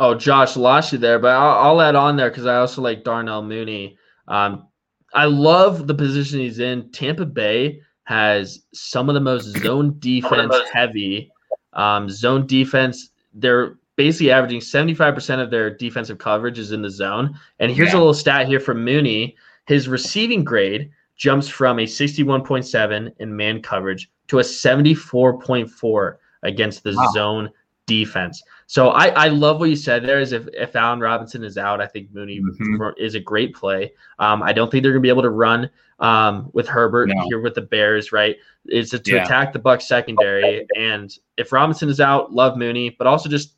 [0.00, 3.04] Oh, Josh lost you there, but I'll, I'll add on there because I also like
[3.04, 3.98] Darnell Mooney.
[4.28, 4.66] Um,
[5.12, 6.90] I love the position he's in.
[6.90, 11.30] Tampa Bay has some of the most zone defense heavy
[11.74, 13.10] um, zone defense.
[13.34, 17.38] They're basically averaging 75% of their defensive coverage is in the zone.
[17.58, 17.96] And here's yeah.
[17.96, 19.36] a little stat here from Mooney.
[19.66, 26.94] His receiving grade jumps from a 61.7 in man coverage to a 74.4 against the
[26.94, 27.10] wow.
[27.12, 27.50] zone
[27.86, 28.42] defense.
[28.70, 30.20] So I, I love what you said there.
[30.20, 32.90] Is if, if Allen Robinson is out, I think Mooney mm-hmm.
[32.98, 33.92] is a great play.
[34.20, 37.20] Um, I don't think they're going to be able to run um, with Herbert no.
[37.24, 38.12] here with the Bears.
[38.12, 39.24] Right, it's to, yeah.
[39.24, 43.56] attack the Bucs secondary, and if Robinson is out, love Mooney, but also just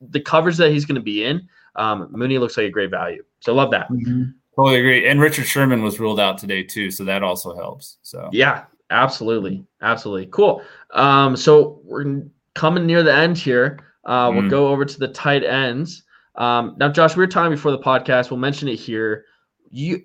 [0.00, 1.46] the coverage that he's going to be in.
[1.74, 3.22] Um, Mooney looks like a great value.
[3.40, 3.90] So love that.
[3.90, 4.30] Mm-hmm.
[4.56, 5.06] Totally agree.
[5.06, 7.98] And Richard Sherman was ruled out today too, so that also helps.
[8.00, 10.62] So yeah, absolutely, absolutely, cool.
[10.92, 12.22] Um, so we're
[12.54, 13.80] coming near the end here.
[14.06, 14.36] Uh, mm.
[14.36, 16.04] We'll go over to the tight ends.
[16.36, 18.30] Um, now, Josh, we were talking before the podcast.
[18.30, 19.24] We'll mention it here.
[19.70, 20.04] You,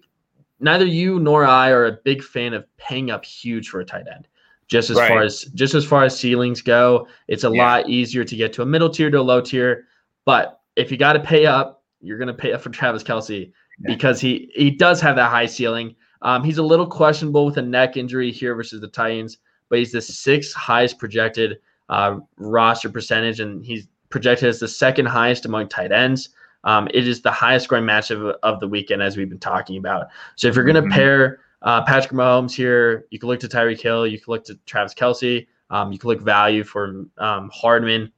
[0.59, 4.05] neither you nor I are a big fan of paying up huge for a tight
[4.13, 4.27] end.
[4.67, 5.09] Just as right.
[5.09, 7.61] far as just as far as ceilings go, it's a yeah.
[7.61, 9.85] lot easier to get to a middle tier to a low tier.
[10.23, 13.51] But if you got to pay up, you're going to pay up for Travis Kelce
[13.79, 13.93] yeah.
[13.93, 15.93] because he he does have that high ceiling.
[16.21, 19.91] Um, he's a little questionable with a neck injury here versus the Titans, but he's
[19.91, 21.59] the sixth highest projected
[21.89, 26.29] uh, roster percentage, and he's projected as the second highest among tight ends.
[26.63, 29.77] Um, it is the highest scoring match of, of the weekend, as we've been talking
[29.77, 30.07] about.
[30.35, 30.91] So if you're going to mm-hmm.
[30.91, 34.55] pair uh, Patrick Mahomes here, you can look to Tyreek Hill, you can look to
[34.65, 38.11] Travis Kelce, um, you can look value for um, Hardman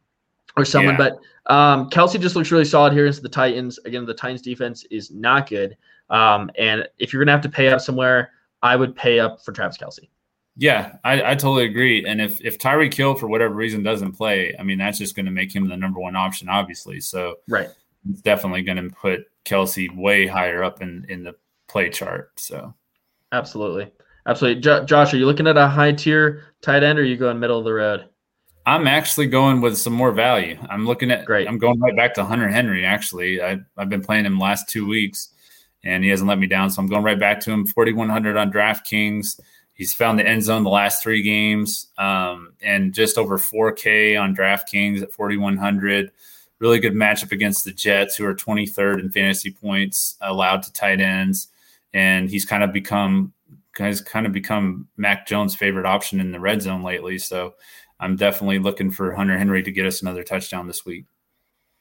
[0.58, 0.96] or someone.
[0.96, 1.10] Yeah.
[1.46, 3.80] But um, Kelce just looks really solid here into the Titans.
[3.86, 5.78] Again, the Titans defense is not good.
[6.10, 9.44] Um, and if you're going to have to pay up somewhere, I would pay up
[9.44, 10.10] for Travis Kelce.
[10.56, 12.06] Yeah, I, I totally agree.
[12.06, 15.26] And if if Tyreek Hill for whatever reason doesn't play, I mean that's just going
[15.26, 17.00] to make him the number one option, obviously.
[17.00, 17.70] So right,
[18.10, 21.36] it's definitely going to put Kelce way higher up in in the
[21.68, 22.40] play chart.
[22.40, 22.74] So
[23.32, 23.92] absolutely,
[24.28, 24.62] absolutely.
[24.62, 27.40] Jo- Josh, are you looking at a high tier tight end, or are you going
[27.40, 28.10] middle of the road?
[28.66, 30.58] I'm actually going with some more value.
[30.70, 31.48] I'm looking at great.
[31.48, 32.86] I'm going right back to Hunter Henry.
[32.86, 35.34] Actually, I, I've been playing him last two weeks,
[35.84, 36.70] and he hasn't let me down.
[36.70, 37.66] So I'm going right back to him.
[37.66, 39.40] 4100 on DraftKings.
[39.74, 44.36] He's found the end zone the last three games, um, and just over 4K on
[44.36, 46.12] DraftKings at 4100.
[46.60, 51.02] Really good matchup against the Jets, who are 23rd in fantasy points allowed to tight
[51.02, 51.48] ends,
[51.94, 53.34] and he's kind of become
[53.78, 57.18] has kind of become Mac Jones' favorite option in the red zone lately.
[57.18, 57.56] So
[58.00, 61.06] I'm definitely looking for Hunter Henry to get us another touchdown this week.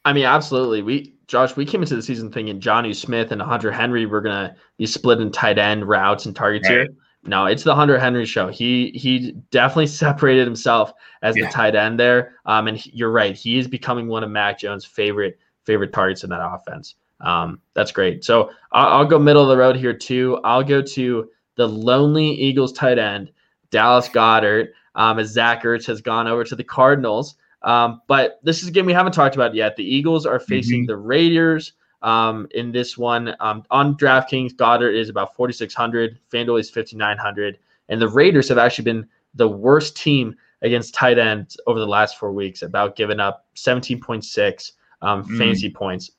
[0.04, 0.82] I mean, absolutely.
[0.82, 4.56] We Josh, we came into the season thinking Jonnu Smith and Hunter Henry were gonna
[4.78, 6.80] be split in tight end routes and targets right.
[6.80, 6.88] here.
[7.24, 8.48] No, it's the Hunter Henry show.
[8.48, 11.46] He he definitely separated himself as yeah.
[11.46, 12.34] the tight end there.
[12.46, 16.24] Um, and he, you're right, he is becoming one of Mac Jones' favorite favorite targets
[16.24, 16.96] in that offense.
[17.20, 18.24] Um, that's great.
[18.24, 20.40] So I'll, I'll go middle of the road here too.
[20.42, 23.30] I'll go to the lonely Eagles tight end,
[23.70, 27.36] Dallas Goedert, um, as Zach Ertz has gone over to the Cardinals.
[27.62, 29.76] Um, but this is a game we haven't talked about yet.
[29.76, 30.88] The Eagles are facing mm-hmm.
[30.88, 31.74] the Raiders.
[32.02, 36.18] Um, in this one um, on DraftKings, Goedert is about 4,600.
[36.32, 37.58] FanDuel is 5,900.
[37.88, 42.18] And the Raiders have actually been the worst team against tight ends over the last
[42.18, 45.38] four weeks, about giving up 17.6 um, mm.
[45.38, 46.12] fantasy points.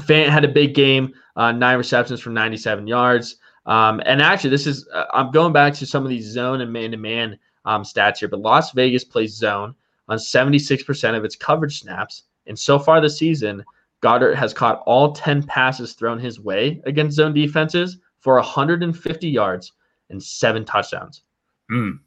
[0.00, 3.36] Fant had a big game, uh, nine receptions for 97 yards.
[3.66, 6.72] Um, and actually, this is, uh, I'm going back to some of these zone and
[6.72, 9.74] man to man stats here, but Las Vegas plays zone
[10.08, 12.24] on 76% of its coverage snaps.
[12.46, 13.64] And so far this season,
[14.02, 19.72] Goedert has caught all 10 passes thrown his way against zone defenses for 150 yards
[20.10, 21.22] and seven touchdowns.
[21.70, 21.98] Mm,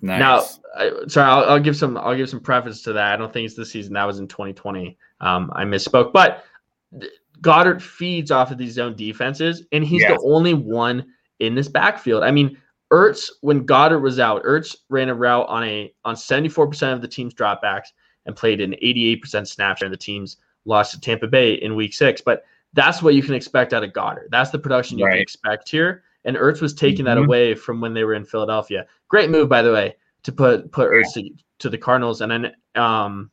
[0.00, 0.18] nice.
[0.18, 0.44] Now,
[0.76, 1.96] I, sorry, I'll, I'll, give some.
[1.98, 3.12] I'll give some preface to that.
[3.12, 3.94] I don't think it's this season.
[3.94, 4.96] That was in 2020.
[5.20, 6.12] Um, I misspoke.
[6.12, 6.44] But
[7.40, 10.12] Goedert feeds off of these zone defenses, and he's yes.
[10.12, 11.06] the only one
[11.40, 12.22] in this backfield.
[12.22, 12.56] I mean,
[12.92, 17.08] Ertz, when Goedert was out, Ertz ran a route on a on 74% of the
[17.08, 17.88] team's dropbacks
[18.26, 21.94] and played an 88% snap share, and the team's lost to Tampa Bay in week
[21.94, 22.20] six.
[22.20, 24.30] But that's what you can expect out of Goedert.
[24.30, 25.12] That's the production you right.
[25.12, 26.02] can expect here.
[26.24, 27.16] And Ertz was taking mm-hmm.
[27.16, 28.86] that away from when they were in Philadelphia.
[29.08, 32.20] Great move, by the way, to put put Ertz to, to the Cardinals.
[32.20, 33.30] And then, um,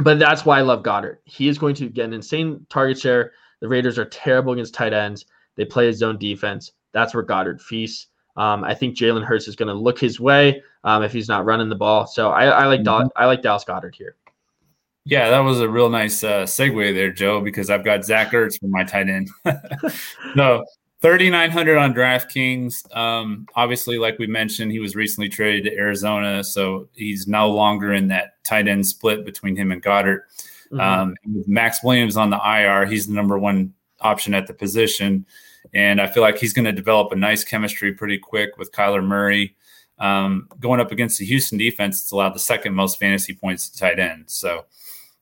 [0.00, 1.18] but that's why I love Goedert.
[1.24, 3.32] He is going to get an insane target share.
[3.60, 5.26] The Raiders are terrible against tight ends.
[5.56, 6.72] They play a zone defense.
[6.92, 8.06] That's where Goedert feasts.
[8.36, 11.44] Um, I think Jalen Hurts is going to look his way um, if he's not
[11.44, 12.06] running the ball.
[12.06, 13.08] So I, I like mm-hmm.
[13.16, 14.14] I like Dallas Goedert here.
[15.08, 18.60] Yeah, that was a real nice uh, segue there, Joe, because I've got Zach Ertz
[18.60, 19.30] for my tight end.
[20.36, 20.66] no,
[21.00, 22.94] 3,900 on DraftKings.
[22.94, 27.94] Um, obviously, like we mentioned, he was recently traded to Arizona, so he's no longer
[27.94, 30.24] in that tight end split between him and Goedert.
[30.70, 30.80] Mm-hmm.
[30.80, 35.24] Um, with Maxx Williams on the IR, he's the number one option at the position.
[35.72, 39.02] And I feel like he's going to develop a nice chemistry pretty quick with Kyler
[39.02, 39.56] Murray.
[39.98, 43.78] Um, going up against the Houston defense, it's allowed the second most fantasy points to
[43.78, 44.24] tight end.
[44.26, 44.66] So,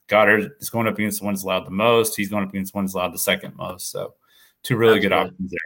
[0.09, 2.17] Goedert is going up against the ones allowed the most.
[2.17, 3.91] He's going up against the ones allowed the second most.
[3.91, 4.15] So
[4.63, 5.09] two really absolutely.
[5.09, 5.59] good options there.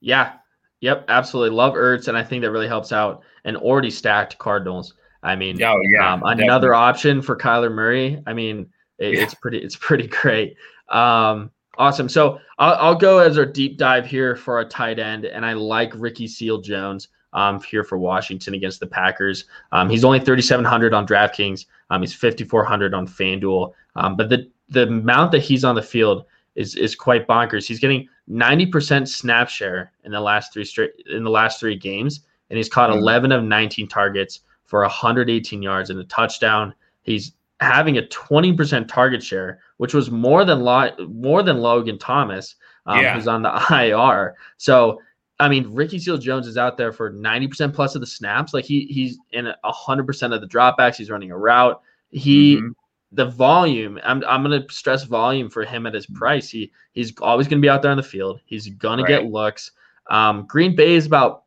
[0.00, 0.32] Yeah.
[0.80, 1.04] Yep.
[1.08, 1.56] Absolutely.
[1.56, 2.08] Love Ertz.
[2.08, 4.94] And I think that really helps out an already stacked Cardinals.
[5.22, 8.22] I mean, oh, yeah, um, another option for Kyler Murray.
[8.26, 9.22] I mean, it, yeah.
[9.22, 10.56] it's pretty, it's pretty great.
[10.88, 12.08] Um, awesome.
[12.08, 15.52] So I'll, I'll, go as our deep dive here for a tight end, and I
[15.52, 19.44] like Ricky Seal Jones um, here for Washington against the Packers.
[19.72, 21.66] Um, he's only 3,700 on DraftKings.
[21.90, 23.72] Um, he's 5,400 on FanDuel.
[23.96, 27.66] Um, but the the amount that he's on the field is is quite bonkers.
[27.66, 32.20] He's getting 90% snap share in the last three straight in the last three games,
[32.48, 33.00] and he's caught mm-hmm.
[33.00, 36.74] 11 of 19 targets for 118 yards and a touchdown.
[37.02, 42.54] He's having a 20% target share, which was more than Lo- more than Logan Thomas,
[42.86, 43.14] um, yeah.
[43.14, 44.36] who's on the IR.
[44.56, 45.00] So
[45.40, 48.52] I mean, Ricky Seals Jones is out there for 90% plus of the snaps.
[48.52, 50.96] Like he he's in 100% of the dropbacks.
[50.96, 51.80] He's running a route.
[52.10, 52.68] He mm-hmm.
[53.12, 53.98] the volume.
[54.04, 56.50] I'm I'm gonna stress volume for him at his price.
[56.50, 58.40] He he's always gonna be out there on the field.
[58.44, 59.08] He's gonna right.
[59.08, 59.72] get looks.
[60.10, 61.44] Um, Green Bay is about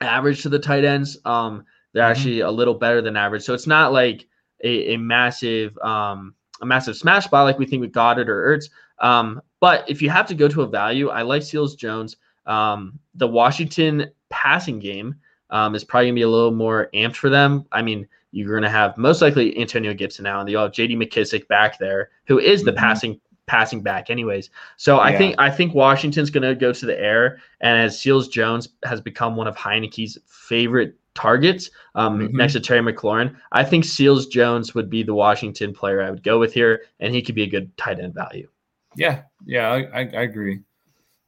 [0.00, 1.16] average to the tight ends.
[1.24, 2.10] Um, they're mm-hmm.
[2.10, 3.44] actually a little better than average.
[3.44, 4.26] So it's not like
[4.64, 8.68] a, a massive um a massive smash spot like we think with Goedert or Ertz.
[9.00, 12.16] Um, but if you have to go to a value, I like Seals Jones.
[12.48, 15.14] Um, the Washington passing game
[15.50, 17.66] um, is probably going to be a little more amped for them.
[17.72, 20.96] I mean, you're going to have most likely Antonio Gibson now, and you have J.D.
[20.96, 22.80] McKissick back there, who is the mm-hmm.
[22.80, 24.50] passing passing back, anyways.
[24.76, 25.02] So yeah.
[25.02, 28.68] I think I think Washington's going to go to the air, and as Seals Jones
[28.84, 32.36] has become one of Heinicke's favorite targets um, mm-hmm.
[32.36, 33.34] next to Terry McLaurin.
[33.50, 37.14] I think Seals Jones would be the Washington player I would go with here, and
[37.14, 38.48] he could be a good tight end value.
[38.96, 40.60] Yeah, yeah, I, I, I agree.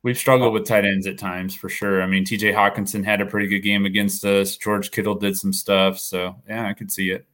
[0.02, 2.02] We've struggled with tight ends at times for sure.
[2.02, 4.56] I mean, TJ Hockenson had a pretty good game against us.
[4.56, 5.98] George Kittle did some stuff.
[5.98, 7.26] So, yeah, I could see it.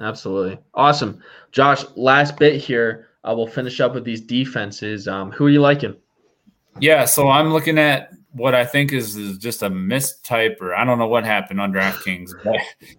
[0.00, 0.58] Absolutely.
[0.72, 1.22] Awesome.
[1.52, 3.08] Josh, last bit here.
[3.22, 5.06] Uh, we'll finish up with these defenses.
[5.06, 5.96] Um, who are you liking?
[6.80, 10.84] Yeah, so I'm looking at what I think is, is just a mistype, or I
[10.84, 12.30] don't know what happened on DraftKings.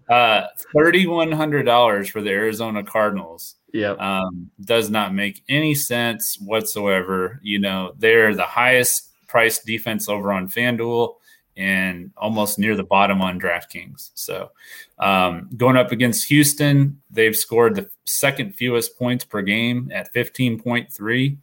[0.07, 3.55] But, uh, $3,100 for the Arizona Cardinals.
[3.73, 3.91] Yeah.
[3.91, 7.39] Um, does not make any sense whatsoever.
[7.43, 11.15] You know, they're the highest priced defense over on FanDuel
[11.57, 14.11] and almost near the bottom on DraftKings.
[14.13, 14.51] So,
[14.97, 21.37] um, going up against Houston, they've scored the second fewest points per game at 15.3.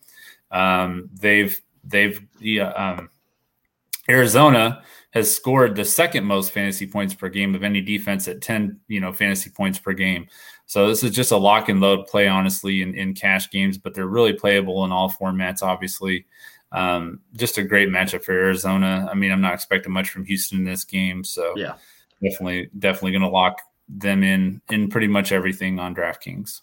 [0.51, 3.11] Um, they've they've yeah, um,
[4.09, 8.81] Arizona has scored the second most fantasy points per game of any defense at 10,
[8.89, 10.27] you know, fantasy points per game.
[10.65, 13.93] So this is just a lock and load play, honestly, in, in cash games, but
[13.93, 16.25] they're really playable in all formats, obviously.
[16.73, 19.07] Um, just a great matchup for Arizona.
[19.11, 21.75] I mean, I'm not expecting much from Houston in this game, so yeah,
[22.23, 26.63] definitely, definitely going to lock them in in pretty much everything on DraftKings.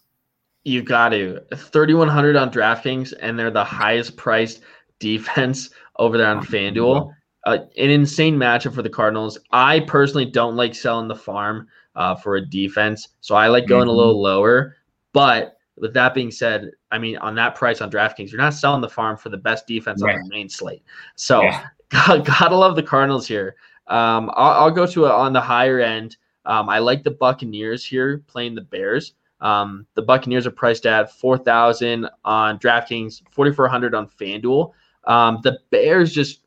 [0.64, 4.62] You got to 3100 on DraftKings, and they're the highest priced
[5.00, 7.14] defense over there on FanDuel.
[7.46, 9.38] Uh, an insane matchup for the Cardinals.
[9.52, 13.84] I personally don't like selling the farm uh, for a defense, so I like going
[13.84, 13.90] mm-hmm.
[13.90, 14.76] a little lower.
[15.14, 18.82] But with that being said, I mean, on that price on DraftKings, you're not selling
[18.82, 20.16] the farm for the best defense right.
[20.16, 20.84] on the main slate.
[21.16, 21.68] So, yeah.
[21.90, 23.56] God, gotta love the Cardinals here.
[23.88, 26.18] Um, I'll, I'll, go to a, on the higher end.
[26.46, 29.14] Um, I like the Buccaneers here playing the Bears.
[29.42, 34.72] Um, the Buccaneers are priced at four thousand on DraftKings, forty four hundred on FanDuel.
[35.06, 36.42] Um, the Bears just,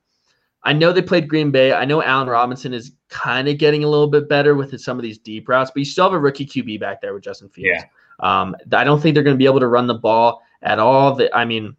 [0.62, 1.72] I know they played Green Bay.
[1.72, 5.02] I know Allen Robinson is kind of getting a little bit better with some of
[5.02, 7.82] these deep routes, but you still have a rookie QB back there with Justin Fields.
[7.82, 7.88] Yeah.
[8.20, 11.20] Um, I don't think they're going to be able to run the ball at all.
[11.34, 11.76] I mean,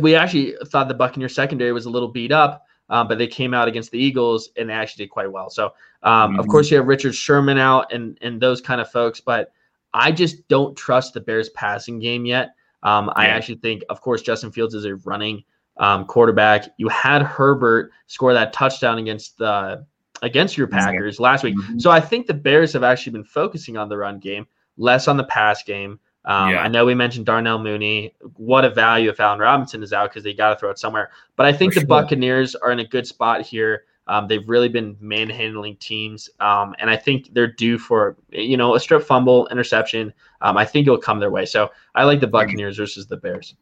[0.00, 3.54] we actually thought the Buccaneer secondary was a little beat up, um, but they came
[3.54, 5.50] out against the Eagles and they actually did quite well.
[5.50, 5.72] So,
[6.02, 6.40] um, mm-hmm.
[6.40, 9.52] of course, you have Richard Sherman out and and those kind of folks, but
[9.94, 12.54] I just don't trust the Bears passing game yet.
[12.82, 13.12] Um, yeah.
[13.16, 15.44] I actually think, of course, Justin Fields is a running
[15.76, 16.68] um, quarterback.
[16.78, 19.86] You had Herbert score that touchdown against the
[20.22, 21.56] against your Packers last week.
[21.56, 21.78] Mm-hmm.
[21.78, 24.46] So I think the Bears have actually been focusing on the run game
[24.76, 25.98] less on the pass game.
[26.24, 26.62] Um, yeah.
[26.62, 28.14] I know we mentioned Darnell Mooney.
[28.36, 31.10] What a value if Allen Robinson is out because they got to throw it somewhere.
[31.36, 31.88] But I think For the sure.
[31.88, 33.84] Buccaneers are in a good spot here.
[34.08, 38.74] Um, they've really been manhandling teams, um, and I think they're due for you know
[38.74, 40.12] a strip fumble, interception.
[40.40, 41.46] Um, I think it'll come their way.
[41.46, 43.54] So I like the Buccaneers versus the Bears.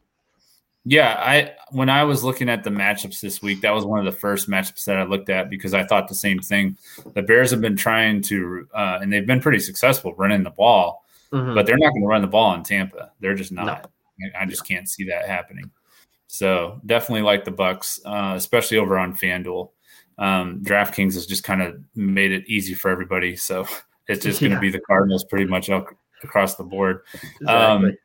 [0.83, 4.05] Yeah, I when I was looking at the matchups this week, that was one of
[4.05, 6.75] the first matchups that I looked at because I thought the same thing.
[7.13, 11.00] The Bears have been trying to, uh, and they've been pretty successful running the ball,
[11.31, 11.55] mm-hmm.
[11.55, 13.11] but they're not going to run the ball in Tampa.
[13.19, 13.65] They're just not.
[13.65, 14.31] No.
[14.39, 15.71] I just can't see that happening.
[16.27, 19.71] So definitely like the Bucs, uh, especially over on FanDuel.
[20.17, 23.65] Um, DraftKings has just kind of made it easy for everybody, so
[24.07, 24.61] it's just going to yeah.
[24.61, 25.69] be the Cardinals pretty much
[26.23, 27.01] across the board.
[27.13, 27.47] Exactly.
[27.47, 27.97] Um,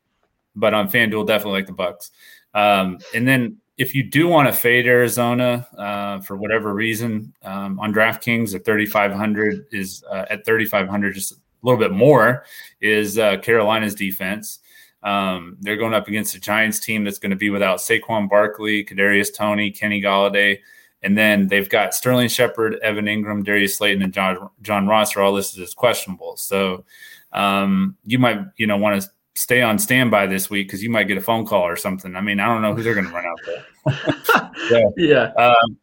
[0.54, 2.10] but on FanDuel, definitely like the Bucs.
[2.54, 7.78] Um, and then if you do want to fade Arizona uh, for whatever reason um,
[7.78, 11.34] on DraftKings at 3,500 is uh, at 3,500, just
[11.68, 12.44] little bit more
[12.80, 14.60] is uh, Carolina's defense.
[15.02, 18.84] Um, they're going up against a Giants team that's going to be without Saquon Barkley,
[18.84, 20.58] Kadarius Toney, Kenny Golladay,
[21.02, 25.22] and then they've got Sterling Shepard, Evan Engram, Darius Slayton, and John John Ross are
[25.22, 26.36] all listed as questionable.
[26.36, 26.84] So
[27.32, 31.04] um, you might you know want to stay on standby this week because you might
[31.04, 32.16] get a phone call or something.
[32.16, 34.50] I mean, I don't know who they're going to run out there.
[34.68, 35.32] so, yeah.
[35.34, 35.76] Um,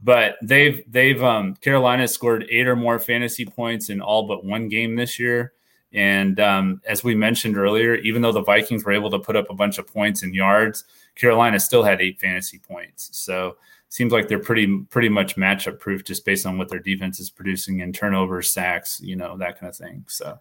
[0.00, 4.68] but they've they've um, Carolina scored eight or more fantasy points in all but one
[4.68, 5.52] game this year.
[5.92, 9.46] And um, as we mentioned earlier, even though the Vikings were able to put up
[9.48, 10.84] a bunch of points and yards,
[11.14, 13.08] Carolina still had eight fantasy points.
[13.12, 13.56] So
[13.88, 17.30] seems like they're pretty pretty much matchup proof just based on what their defense is
[17.30, 20.04] producing in turnovers, sacks, you know, that kind of thing.
[20.08, 20.38] So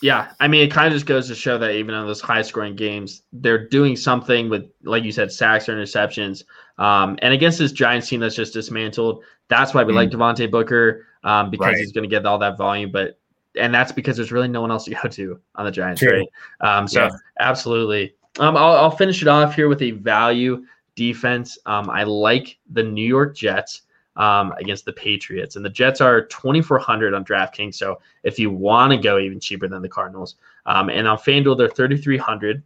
[0.00, 2.42] yeah, I mean, it kind of just goes to show that even in those high
[2.42, 6.44] scoring games, they're doing something with, like you said, sacks or interceptions.
[6.78, 9.96] Um, and against this Giants team that's just dismantled, that's why we mm.
[9.96, 11.76] like Devontae Booker um, because right.
[11.76, 12.92] he's going to get all that volume.
[12.92, 13.18] But
[13.58, 16.20] and that's because there's really no one else to go to on the Giants, True.
[16.20, 16.28] right?
[16.60, 17.10] Um, so yeah.
[17.40, 18.14] absolutely.
[18.38, 21.58] Um, I'll, I'll, finish it off here with a value defense.
[21.66, 23.82] Um, I like the New York Jets
[24.18, 25.56] um, against the Patriots.
[25.56, 27.76] And the Jets are 2,400 on DraftKings.
[27.76, 30.34] So if you want to go even cheaper than the Cardinals,
[30.66, 32.62] um, and on FanDuel, they're 3,300.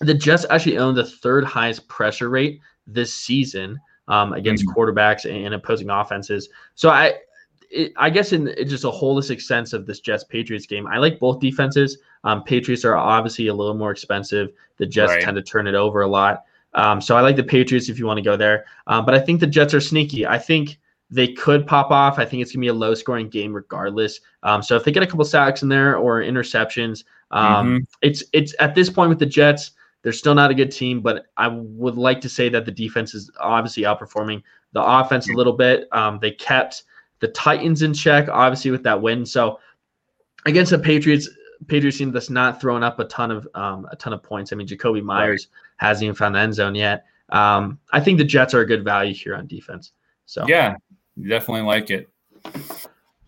[0.00, 4.78] The Jets actually own the third highest pressure rate this season um, against mm-hmm.
[4.78, 6.48] quarterbacks and opposing offenses.
[6.74, 7.14] So I,
[7.70, 11.18] it, I guess in, just a holistic sense of this Jets Patriots game, I like
[11.18, 11.98] both defenses.
[12.24, 14.50] Um, Patriots are obviously a little more expensive.
[14.76, 15.22] The Jets Right.
[15.22, 16.44] tend to turn it over a lot.
[16.74, 18.64] Um, so I like the Patriots if you want to go there.
[18.86, 20.26] Um, but I think the Jets are sneaky.
[20.26, 20.78] I think
[21.10, 22.18] they could pop off.
[22.18, 24.20] I think it's gonna be a low scoring game regardless.
[24.42, 27.86] Um, so if they get a couple sacks in there or interceptions, um, Mhm.
[28.00, 31.00] it's it's at this point with the Jets, they're still not a good team.
[31.00, 34.42] But I would like to say that the defense is obviously outperforming
[34.72, 35.86] the offense a little bit.
[35.92, 36.84] Um, they kept
[37.20, 39.26] the Titans in check, obviously with that win.
[39.26, 39.60] So
[40.46, 41.28] against the Patriots,
[41.68, 44.52] Patriots team that's not throwing up a ton of um, a ton of points.
[44.52, 45.48] I mean, Jakobi Meyers
[45.82, 47.04] hasn't even found the end zone yet.
[47.30, 49.92] Um, I think the Jets are a good value here on defense.
[50.26, 50.76] So Yeah,
[51.20, 52.08] definitely like it.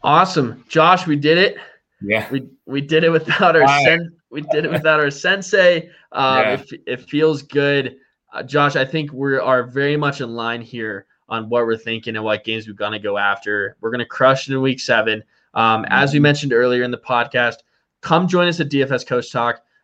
[0.02, 1.56] awesome, Josh, we did it.
[2.00, 2.26] Yeah.
[2.30, 5.88] We we did it without our sen- we did it without our sensei.
[6.12, 6.52] Um, Yeah.
[6.52, 7.96] it, it feels good,
[8.32, 8.76] uh, Josh.
[8.76, 12.44] I think we are very much in line here on what we're thinking and what
[12.44, 13.76] games we're gonna go after.
[13.80, 15.22] We're gonna crush it in week seven.
[15.54, 17.56] Um, as we mentioned earlier in the podcast,
[18.02, 18.68] come join us at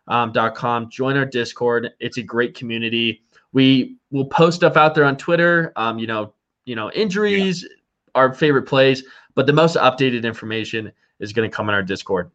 [0.09, 0.89] dfscoachtalk.com.
[0.89, 1.89] Join our Discord.
[1.99, 3.23] It's a great community.
[3.53, 5.73] We will post stuff out there on Twitter.
[5.75, 6.33] Um, you know,
[6.65, 7.67] you know, injuries,
[8.15, 9.03] our favorite plays,
[9.35, 12.31] but the most updated information is going to come in our Discord.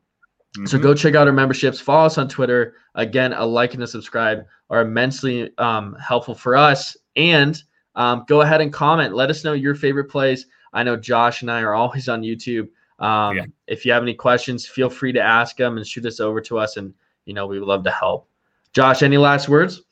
[0.65, 0.83] So Mhm.
[0.83, 1.79] go check out our memberships.
[1.81, 2.77] Follow us on Twitter.
[2.95, 6.97] Again, a like and a subscribe are immensely um, helpful for us.
[7.15, 7.63] And
[7.95, 9.15] um, go ahead and comment.
[9.15, 10.47] Let us know your favorite plays.
[10.73, 12.69] I know Josh and I are always on YouTube.
[12.99, 13.45] Um, Yeah.
[13.67, 16.59] If you have any questions, feel free to ask them and shoot us over to
[16.59, 16.77] us.
[16.79, 16.95] And
[17.27, 18.29] you know we would love to help.
[18.73, 19.83] Josh, any last words?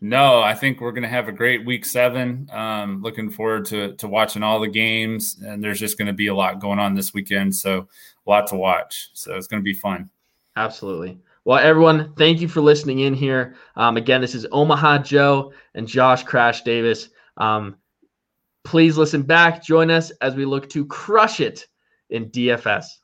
[0.00, 2.48] No, I think we're going to have a great week seven.
[2.52, 6.28] Um, looking forward to to watching all the games, and there's just going to be
[6.28, 7.88] a lot going on this weekend, so
[8.26, 9.10] a lot to watch.
[9.14, 10.10] So it's going to be fun.
[10.56, 11.18] Absolutely.
[11.44, 13.56] Well, everyone, thank you for listening in here.
[13.74, 17.08] Um, again, this is Omaha Joe and Josh Crash Davis.
[17.38, 17.76] Um,
[18.64, 19.64] please listen back.
[19.64, 21.66] Join us as we look to crush it
[22.10, 22.97] in DFS.